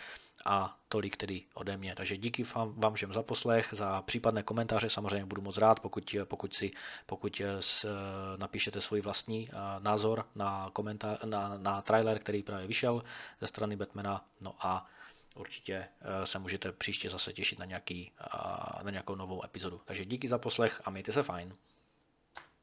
a 0.45 0.77
tolik 0.89 1.17
tedy 1.17 1.41
ode 1.53 1.77
mě. 1.77 1.95
Takže 1.95 2.17
díky 2.17 2.43
vám, 2.75 2.93
všem 2.93 3.13
za 3.13 3.23
poslech, 3.23 3.69
za 3.71 4.01
případné 4.01 4.43
komentáře, 4.43 4.89
samozřejmě 4.89 5.25
budu 5.25 5.41
moc 5.41 5.57
rád, 5.57 5.79
pokud, 5.79 6.15
pokud, 6.23 6.55
si, 6.55 6.71
pokud 7.05 7.41
s, 7.59 7.85
napíšete 8.37 8.81
svůj 8.81 9.01
vlastní 9.01 9.49
názor 9.79 10.25
na, 10.35 10.69
komentá- 10.69 11.17
na, 11.25 11.57
na 11.57 11.81
trailer, 11.81 12.19
který 12.19 12.43
právě 12.43 12.67
vyšel 12.67 13.03
ze 13.41 13.47
strany 13.47 13.75
Batmana, 13.75 14.25
no 14.41 14.55
a 14.59 14.87
určitě 15.35 15.87
se 16.23 16.39
můžete 16.39 16.71
příště 16.71 17.09
zase 17.09 17.33
těšit 17.33 17.59
na, 17.59 17.65
nějaký, 17.65 18.11
na 18.83 18.91
nějakou 18.91 19.15
novou 19.15 19.45
epizodu. 19.45 19.81
Takže 19.85 20.05
díky 20.05 20.27
za 20.27 20.37
poslech 20.37 20.81
a 20.85 20.89
mějte 20.89 21.11
se 21.13 21.23
fajn. 21.23 21.55